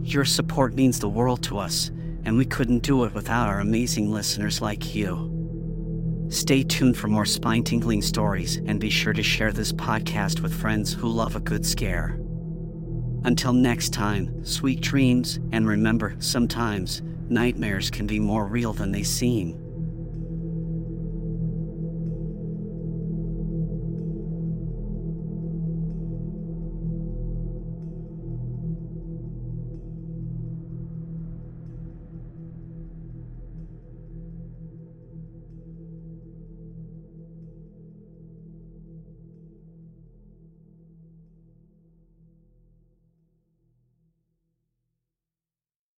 Your 0.00 0.24
support 0.24 0.74
means 0.74 0.98
the 0.98 1.10
world 1.10 1.42
to 1.42 1.58
us, 1.58 1.90
and 2.24 2.38
we 2.38 2.46
couldn't 2.46 2.78
do 2.78 3.04
it 3.04 3.12
without 3.12 3.48
our 3.48 3.60
amazing 3.60 4.10
listeners 4.10 4.62
like 4.62 4.94
you. 4.94 6.26
Stay 6.30 6.62
tuned 6.62 6.96
for 6.96 7.08
more 7.08 7.26
spine 7.26 7.64
tingling 7.64 8.00
stories 8.00 8.56
and 8.64 8.80
be 8.80 8.88
sure 8.88 9.12
to 9.12 9.22
share 9.22 9.52
this 9.52 9.72
podcast 9.72 10.40
with 10.40 10.58
friends 10.58 10.90
who 10.90 11.06
love 11.06 11.36
a 11.36 11.40
good 11.40 11.66
scare. 11.66 12.18
Until 13.24 13.52
next 13.52 13.92
time, 13.92 14.42
sweet 14.42 14.80
dreams, 14.80 15.38
and 15.52 15.68
remember 15.68 16.16
sometimes 16.18 17.02
nightmares 17.28 17.90
can 17.90 18.06
be 18.06 18.18
more 18.18 18.46
real 18.46 18.72
than 18.72 18.90
they 18.90 19.02
seem. 19.02 19.59